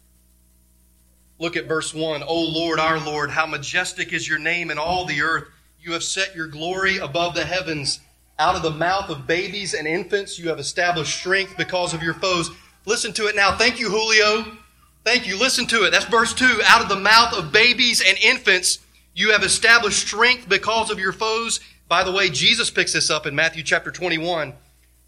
Look 1.38 1.56
at 1.56 1.66
verse 1.66 1.94
1. 1.94 2.22
O 2.22 2.38
Lord, 2.38 2.78
our 2.78 2.98
Lord, 2.98 3.30
how 3.30 3.46
majestic 3.46 4.12
is 4.12 4.28
your 4.28 4.38
name 4.38 4.70
in 4.70 4.76
all 4.76 5.06
the 5.06 5.22
earth. 5.22 5.44
You 5.80 5.92
have 5.92 6.02
set 6.02 6.36
your 6.36 6.48
glory 6.48 6.98
above 6.98 7.34
the 7.34 7.46
heavens. 7.46 8.00
Out 8.38 8.56
of 8.56 8.62
the 8.62 8.70
mouth 8.70 9.08
of 9.08 9.26
babies 9.26 9.72
and 9.72 9.86
infants, 9.88 10.38
you 10.38 10.50
have 10.50 10.58
established 10.58 11.18
strength 11.18 11.54
because 11.56 11.94
of 11.94 12.02
your 12.02 12.14
foes. 12.14 12.50
Listen 12.84 13.12
to 13.14 13.26
it 13.26 13.36
now. 13.36 13.56
Thank 13.56 13.80
you, 13.80 13.88
Julio. 13.88 14.58
Thank 15.04 15.26
you. 15.26 15.38
Listen 15.38 15.66
to 15.66 15.84
it. 15.84 15.90
That's 15.90 16.04
verse 16.04 16.34
2. 16.34 16.60
Out 16.66 16.82
of 16.82 16.88
the 16.88 16.96
mouth 16.96 17.32
of 17.34 17.52
babies 17.52 18.02
and 18.06 18.18
infants, 18.18 18.78
you 19.14 19.32
have 19.32 19.42
established 19.42 20.06
strength 20.06 20.48
because 20.48 20.90
of 20.90 20.98
your 20.98 21.12
foes. 21.12 21.60
By 21.88 22.04
the 22.04 22.12
way, 22.12 22.28
Jesus 22.28 22.70
picks 22.70 22.92
this 22.92 23.10
up 23.10 23.26
in 23.26 23.34
Matthew 23.34 23.62
chapter 23.62 23.90
21 23.90 24.52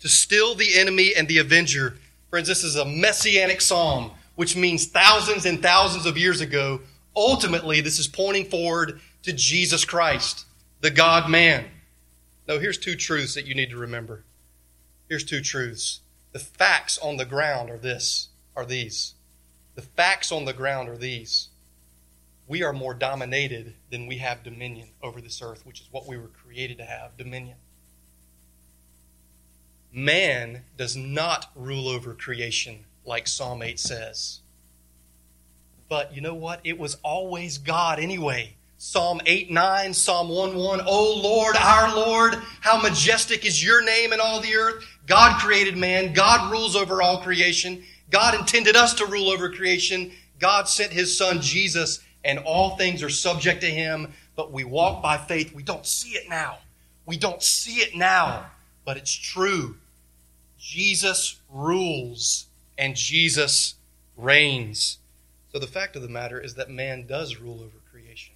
to 0.00 0.08
still 0.08 0.54
the 0.54 0.78
enemy 0.78 1.12
and 1.16 1.28
the 1.28 1.38
avenger. 1.38 1.96
Friends, 2.30 2.48
this 2.48 2.64
is 2.64 2.76
a 2.76 2.84
messianic 2.84 3.60
psalm, 3.60 4.10
which 4.34 4.56
means 4.56 4.86
thousands 4.86 5.46
and 5.46 5.62
thousands 5.62 6.06
of 6.06 6.16
years 6.16 6.40
ago. 6.40 6.80
Ultimately, 7.14 7.80
this 7.80 7.98
is 7.98 8.08
pointing 8.08 8.46
forward 8.46 9.00
to 9.22 9.32
Jesus 9.32 9.84
Christ, 9.84 10.46
the 10.80 10.90
God 10.90 11.30
man. 11.30 11.66
Now, 12.48 12.58
here's 12.58 12.78
two 12.78 12.96
truths 12.96 13.34
that 13.34 13.46
you 13.46 13.54
need 13.54 13.70
to 13.70 13.76
remember. 13.76 14.24
Here's 15.08 15.24
two 15.24 15.42
truths. 15.42 16.00
The 16.32 16.38
facts 16.38 16.98
on 16.98 17.18
the 17.18 17.24
ground 17.24 17.70
are 17.70 17.78
this, 17.78 18.28
are 18.56 18.64
these. 18.64 19.14
The 19.74 19.82
facts 19.82 20.30
on 20.30 20.44
the 20.44 20.52
ground 20.52 20.88
are 20.88 20.96
these 20.96 21.48
we 22.52 22.62
are 22.62 22.72
more 22.72 22.92
dominated 22.92 23.74
than 23.90 24.06
we 24.06 24.18
have 24.18 24.42
dominion 24.42 24.88
over 25.02 25.20
this 25.20 25.40
earth, 25.40 25.64
which 25.64 25.80
is 25.80 25.88
what 25.90 26.06
we 26.06 26.18
were 26.18 26.28
created 26.28 26.78
to 26.78 26.84
have 26.84 27.16
dominion. 27.16 27.56
Man 29.92 30.62
does 30.76 30.96
not 30.96 31.50
rule 31.54 31.88
over 31.88 32.14
creation 32.14 32.84
like 33.04 33.26
Psalm 33.26 33.62
8 33.62 33.78
says. 33.78 34.40
But 35.88 36.14
you 36.14 36.20
know 36.20 36.34
what? 36.34 36.60
It 36.64 36.78
was 36.78 36.96
always 37.02 37.58
God 37.58 37.98
anyway. 37.98 38.56
Psalm 38.78 39.20
8 39.24 39.50
9, 39.50 39.94
Psalm 39.94 40.28
1 40.28 40.56
1. 40.56 40.80
Oh 40.86 41.20
Lord, 41.22 41.56
our 41.56 41.94
Lord, 41.94 42.34
how 42.60 42.80
majestic 42.82 43.46
is 43.46 43.64
your 43.64 43.84
name 43.84 44.12
in 44.12 44.20
all 44.20 44.40
the 44.40 44.54
earth. 44.54 44.84
God 45.06 45.40
created 45.40 45.76
man. 45.76 46.12
God 46.12 46.50
rules 46.50 46.74
over 46.74 47.00
all 47.00 47.22
creation. 47.22 47.84
God 48.12 48.38
intended 48.38 48.76
us 48.76 48.94
to 48.94 49.06
rule 49.06 49.30
over 49.30 49.50
creation. 49.50 50.12
God 50.38 50.68
sent 50.68 50.92
his 50.92 51.16
son 51.16 51.40
Jesus, 51.40 52.00
and 52.24 52.38
all 52.40 52.76
things 52.76 53.02
are 53.02 53.08
subject 53.08 53.62
to 53.62 53.70
him, 53.70 54.12
but 54.36 54.52
we 54.52 54.64
walk 54.64 55.02
by 55.02 55.16
faith. 55.16 55.54
We 55.54 55.62
don't 55.62 55.86
see 55.86 56.10
it 56.10 56.28
now. 56.28 56.58
We 57.06 57.16
don't 57.16 57.42
see 57.42 57.76
it 57.76 57.96
now, 57.96 58.46
but 58.84 58.98
it's 58.98 59.12
true. 59.12 59.76
Jesus 60.58 61.40
rules 61.50 62.46
and 62.78 62.94
Jesus 62.94 63.74
reigns. 64.16 64.98
So 65.52 65.58
the 65.58 65.66
fact 65.66 65.96
of 65.96 66.02
the 66.02 66.08
matter 66.08 66.40
is 66.40 66.54
that 66.54 66.70
man 66.70 67.06
does 67.06 67.38
rule 67.38 67.60
over 67.62 67.78
creation. 67.90 68.34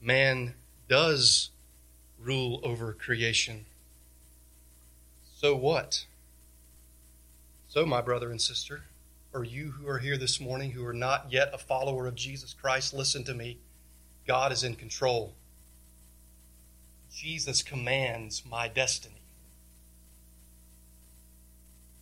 Man 0.00 0.54
does 0.88 1.50
rule 2.22 2.60
over 2.62 2.92
creation. 2.92 3.64
So 5.34 5.56
what? 5.56 6.04
So, 7.76 7.84
my 7.84 8.00
brother 8.00 8.30
and 8.30 8.40
sister, 8.40 8.84
or 9.34 9.44
you 9.44 9.72
who 9.72 9.86
are 9.86 9.98
here 9.98 10.16
this 10.16 10.40
morning 10.40 10.70
who 10.70 10.86
are 10.86 10.94
not 10.94 11.26
yet 11.28 11.50
a 11.52 11.58
follower 11.58 12.06
of 12.06 12.14
Jesus 12.14 12.54
Christ, 12.54 12.94
listen 12.94 13.22
to 13.24 13.34
me. 13.34 13.58
God 14.26 14.50
is 14.50 14.64
in 14.64 14.76
control. 14.76 15.34
Jesus 17.14 17.60
commands 17.60 18.44
my 18.50 18.66
destiny. 18.66 19.20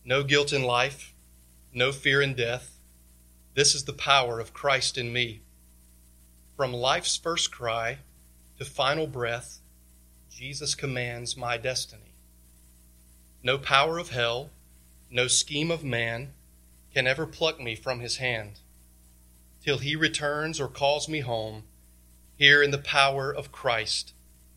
No 0.05 0.23
guilt 0.23 0.53
in 0.53 0.63
life, 0.63 1.13
no 1.73 1.91
fear 1.91 2.23
in 2.23 2.35
death. 2.35 2.79
This 3.55 3.75
is 3.75 3.83
the 3.83 3.93
power 3.93 4.39
of 4.39 4.55
Christ 4.55 4.97
in 4.97 5.13
me. 5.13 5.41
From 6.57 6.73
life's 6.73 7.17
first 7.17 7.51
cry 7.51 7.99
to 8.61 8.65
final 8.65 9.09
breath, 9.09 9.59
Jesus 10.31 10.77
commands 10.77 11.37
my 11.37 11.57
destiny. 11.57 12.15
No 13.43 13.59
power 13.59 13.99
of 13.99 14.11
hell, 14.11 14.51
no 15.15 15.29
scheme 15.29 15.71
of 15.71 15.85
man 15.85 16.33
can 16.93 17.07
ever 17.07 17.25
pluck 17.25 17.61
me 17.61 17.77
from 17.77 18.01
his 18.01 18.17
hand. 18.17 18.59
Till 19.63 19.79
he 19.79 19.95
returns 19.95 20.61
or 20.61 20.67
calls 20.67 21.09
me 21.09 21.21
home, 21.21 21.63
Here 22.37 22.61
in 22.61 22.73
the 22.73 22.79
power 22.79 23.33
of 23.33 23.53
Christ, 23.53 24.13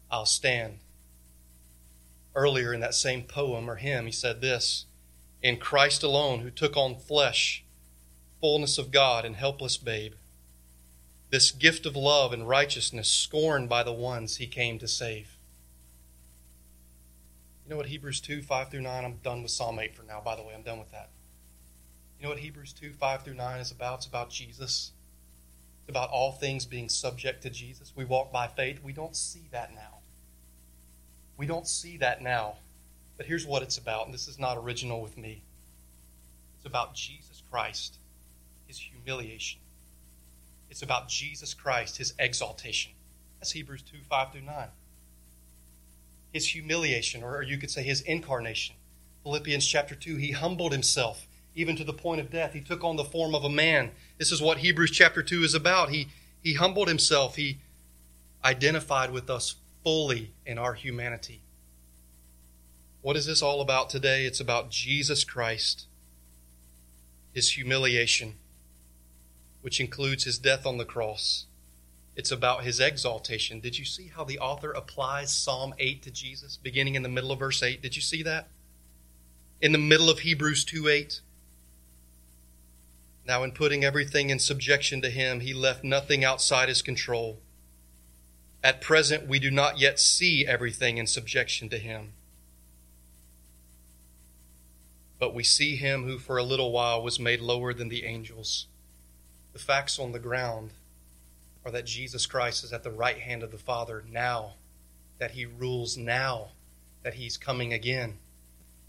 I'll 0.10 0.26
stand. 0.26 0.80
Earlier 2.34 2.74
in 2.74 2.80
that 2.80 2.96
same 2.96 3.22
poem 3.22 3.70
or 3.70 3.76
hymn, 3.76 4.08
he 4.08 4.12
said 4.12 4.42
this 4.42 4.88
In 5.44 5.58
Christ 5.58 6.02
alone, 6.02 6.40
who 6.40 6.50
took 6.50 6.76
on 6.76 6.96
flesh, 6.96 7.64
fullness 8.42 8.80
of 8.80 8.90
God 8.90 9.26
and 9.26 9.36
helpless 9.36 9.78
babe, 9.78 10.14
this 11.30 11.52
gift 11.52 11.86
of 11.86 11.96
love 11.96 12.34
and 12.34 12.50
righteousness 12.50 13.12
scorned 13.12 13.70
by 13.70 13.84
the 13.84 13.94
ones 13.94 14.38
he 14.38 14.48
came 14.48 14.80
to 14.80 14.88
save. 14.88 15.37
You 17.68 17.72
know 17.72 17.78
what 17.78 17.88
Hebrews 17.88 18.22
2, 18.22 18.44
5 18.44 18.72
through 18.72 18.80
9? 18.80 19.04
I'm 19.04 19.18
done 19.24 19.42
with 19.42 19.52
Psalm 19.52 19.78
8 19.78 19.94
for 19.94 20.04
now, 20.04 20.22
by 20.24 20.38
the 20.38 20.42
way. 20.42 20.54
I'm 20.56 20.62
done 20.62 20.80
with 20.80 20.92
that. 20.94 21.10
You 22.18 22.24
know 22.24 22.30
what 22.30 22.40
Hebrews 22.40 22.72
2, 22.72 22.94
5 22.94 23.24
through 23.24 23.34
9 23.34 23.60
is 23.60 23.72
about? 23.72 23.98
It's 23.98 24.06
about 24.06 24.30
Jesus. 24.30 24.94
It's 25.82 25.90
about 25.90 26.10
all 26.10 26.32
things 26.32 26.66
being 26.66 26.88
subject 26.88 27.44
to 27.44 27.50
Jesus. 27.50 27.92
We 27.94 28.06
walk 28.06 28.32
by 28.32 28.48
faith. 28.48 28.82
We 28.82 28.94
don't 28.94 29.18
see 29.18 29.50
that 29.52 29.76
now. 29.76 29.98
We 31.36 31.46
don't 31.46 31.68
see 31.68 31.98
that 31.98 32.22
now. 32.22 32.56
But 33.18 33.26
here's 33.26 33.46
what 33.46 33.64
it's 33.64 33.78
about, 33.78 34.06
and 34.06 34.14
this 34.14 34.30
is 34.30 34.40
not 34.40 34.58
original 34.58 35.02
with 35.02 35.18
me. 35.18 35.42
It's 36.56 36.66
about 36.66 36.96
Jesus 36.96 37.44
Christ, 37.52 37.98
his 38.66 38.80
humiliation. 38.80 39.60
It's 40.70 40.84
about 40.84 41.10
Jesus 41.10 41.54
Christ, 41.54 41.98
his 41.98 42.14
exaltation. 42.18 42.94
That's 43.42 43.52
Hebrews 43.52 43.82
2, 43.82 43.98
5 44.08 44.32
through 44.32 44.42
9 44.44 44.68
his 46.38 46.50
humiliation, 46.50 47.24
or 47.24 47.42
you 47.42 47.58
could 47.58 47.72
say 47.72 47.82
his 47.82 48.02
incarnation. 48.02 48.76
Philippians 49.24 49.66
chapter 49.66 49.96
2, 49.96 50.18
he 50.18 50.34
humbled 50.34 50.72
himself 50.72 51.26
even 51.56 51.76
to 51.76 51.84
the 51.84 51.94
point 51.94 52.22
of 52.22 52.30
death. 52.30 52.54
He 52.54 52.62
took 52.62 52.84
on 52.84 52.96
the 52.96 53.04
form 53.04 53.34
of 53.34 53.44
a 53.44 53.50
man. 53.50 53.90
This 54.20 54.32
is 54.32 54.40
what 54.40 54.60
Hebrews 54.60 54.92
chapter 54.92 55.24
2 55.24 55.44
is 55.44 55.56
about. 55.56 55.90
He, 55.90 56.10
he 56.44 56.54
humbled 56.54 56.88
himself, 56.88 57.38
he 57.38 57.58
identified 58.46 59.12
with 59.12 59.32
us 59.32 59.56
fully 59.84 60.32
in 60.46 60.60
our 60.60 60.76
humanity. 60.76 61.42
What 63.02 63.18
is 63.18 63.26
this 63.26 63.42
all 63.42 63.60
about 63.60 63.90
today? 63.90 64.26
It's 64.26 64.40
about 64.40 64.70
Jesus 64.70 65.24
Christ, 65.24 65.88
his 67.34 67.50
humiliation, 67.54 68.36
which 69.64 69.80
includes 69.80 70.26
his 70.26 70.38
death 70.38 70.68
on 70.68 70.78
the 70.78 70.86
cross 70.86 71.47
it's 72.18 72.32
about 72.32 72.64
his 72.64 72.80
exaltation. 72.80 73.60
Did 73.60 73.78
you 73.78 73.86
see 73.86 74.08
how 74.14 74.24
the 74.24 74.40
author 74.40 74.72
applies 74.72 75.32
Psalm 75.32 75.76
8 75.78 76.02
to 76.02 76.10
Jesus, 76.10 76.58
beginning 76.58 76.96
in 76.96 77.04
the 77.04 77.10
middle 77.10 77.32
of 77.32 77.38
verse 77.38 77.62
8? 77.62 77.80
Did 77.80 77.96
you 77.96 78.02
see 78.02 78.24
that? 78.24 78.48
In 79.62 79.72
the 79.72 79.78
middle 79.78 80.10
of 80.10 80.20
Hebrews 80.20 80.66
2 80.66 80.88
8. 80.88 81.22
Now, 83.28 83.44
in 83.44 83.52
putting 83.52 83.84
everything 83.84 84.32
in 84.32 84.40
subjection 84.40 85.00
to 85.02 85.12
him, 85.12 85.42
he 85.42 85.54
left 85.54 85.84
nothing 85.84 86.26
outside 86.26 86.70
his 86.70 86.82
control. 86.82 87.40
At 88.64 88.82
present, 88.82 89.28
we 89.28 89.38
do 89.38 89.52
not 89.52 89.78
yet 89.78 90.00
see 90.00 90.46
everything 90.48 90.98
in 90.98 91.06
subjection 91.06 91.70
to 91.70 91.78
him. 91.78 92.14
But 95.20 95.36
we 95.36 95.44
see 95.44 95.76
him 95.76 96.06
who 96.06 96.18
for 96.18 96.38
a 96.38 96.44
little 96.44 96.72
while 96.72 97.04
was 97.04 97.20
made 97.20 97.42
lower 97.42 97.76
than 97.76 97.90
the 97.90 98.06
angels. 98.06 98.66
The 99.54 99.60
facts 99.60 100.00
on 100.00 100.14
the 100.14 100.20
ground 100.20 100.72
that 101.72 101.86
Jesus 101.86 102.26
Christ 102.26 102.64
is 102.64 102.74
at 102.74 102.84
the 102.84 102.92
right 102.92 103.20
hand 103.20 103.44
of 103.44 103.52
the 103.52 103.58
Father 103.58 104.04
now, 104.12 104.54
that 105.20 105.32
he 105.32 105.46
rules 105.46 105.98
now, 105.98 106.50
that 107.04 107.16
he's 107.16 107.38
coming 107.38 107.74
again. 107.74 108.18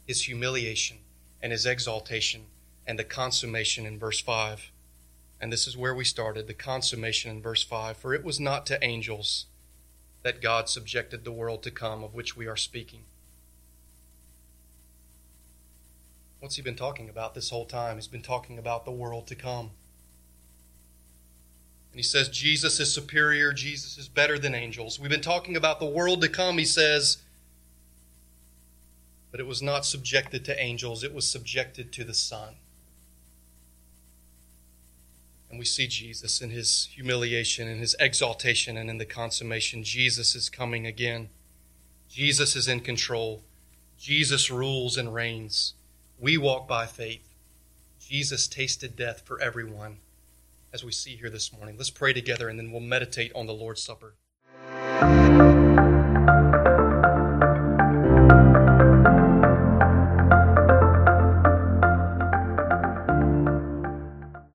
His 0.06 0.22
humiliation 0.22 0.98
and 1.42 1.52
his 1.52 1.66
exaltation 1.66 2.42
and 2.86 2.98
the 2.98 3.04
consummation 3.04 3.86
in 3.86 3.98
verse 3.98 4.20
5. 4.20 4.70
And 5.40 5.52
this 5.52 5.66
is 5.66 5.76
where 5.76 5.94
we 5.94 6.04
started 6.04 6.46
the 6.46 6.54
consummation 6.54 7.30
in 7.30 7.42
verse 7.42 7.62
5. 7.62 7.96
For 7.96 8.14
it 8.14 8.24
was 8.24 8.40
not 8.40 8.66
to 8.66 8.82
angels 8.84 9.46
that 10.22 10.42
God 10.42 10.68
subjected 10.68 11.24
the 11.24 11.32
world 11.32 11.62
to 11.62 11.70
come, 11.70 12.02
of 12.02 12.14
which 12.14 12.36
we 12.36 12.46
are 12.46 12.56
speaking. 12.56 13.04
What's 16.40 16.56
he 16.56 16.62
been 16.62 16.76
talking 16.76 17.08
about 17.08 17.34
this 17.34 17.50
whole 17.50 17.66
time? 17.66 17.96
He's 17.96 18.06
been 18.06 18.22
talking 18.22 18.58
about 18.58 18.84
the 18.84 18.90
world 18.90 19.26
to 19.28 19.34
come. 19.34 19.70
And 21.93 21.99
he 21.99 22.03
says 22.03 22.28
Jesus 22.28 22.80
is 22.80 22.93
superior, 22.93 23.53
Jesus 23.53 23.99
is 23.99 24.09
better 24.09 24.39
than 24.39 24.55
angels. 24.55 25.01
We've 25.01 25.11
been 25.11 25.20
talking 25.20 25.57
about 25.57 25.80
the 25.80 25.86
world 25.86 26.20
to 26.22 26.28
come, 26.28 26.59
he 26.59 26.64
says, 26.64 27.18
but 29.30 29.41
it 29.41 29.47
was 29.47 29.62
not 29.62 29.84
subjected 29.84 30.45
to 30.47 30.62
angels, 30.62 31.03
it 31.03 31.14
was 31.14 31.28
subjected 31.28 31.93
to 31.93 32.05
the 32.05 32.14
Son. 32.14 32.55
And 35.51 35.59
we 35.59 35.64
see 35.64 35.86
Jesus 35.86 36.43
in 36.43 36.51
his 36.51 36.91
humiliation, 36.93 37.68
in 37.68 37.78
his 37.78 37.97
exaltation, 37.99 38.76
and 38.76 38.91
in 38.91 38.99
the 38.99 39.07
consummation. 39.07 39.82
Jesus 39.82 40.34
is 40.34 40.51
coming 40.51 40.86
again. 40.86 41.30
Jesus 42.11 42.55
is 42.55 42.68
in 42.68 42.80
control. 42.80 43.43
Jesus 43.99 44.51
rules 44.51 44.99
and 44.99 45.14
reigns. 45.14 45.72
We 46.18 46.36
walk 46.36 46.68
by 46.68 46.84
faith. 46.84 47.34
Jesus 47.99 48.47
tasted 48.47 48.95
death 48.95 49.22
for 49.24 49.41
everyone 49.41 49.99
as 50.72 50.84
we 50.84 50.92
see 50.92 51.16
here 51.16 51.30
this 51.30 51.52
morning. 51.52 51.76
Let's 51.76 51.90
pray 51.90 52.12
together 52.12 52.48
and 52.48 52.58
then 52.58 52.70
we'll 52.70 52.80
meditate 52.80 53.32
on 53.34 53.46
the 53.46 53.54
Lord's 53.54 53.82
Supper. 53.82 54.16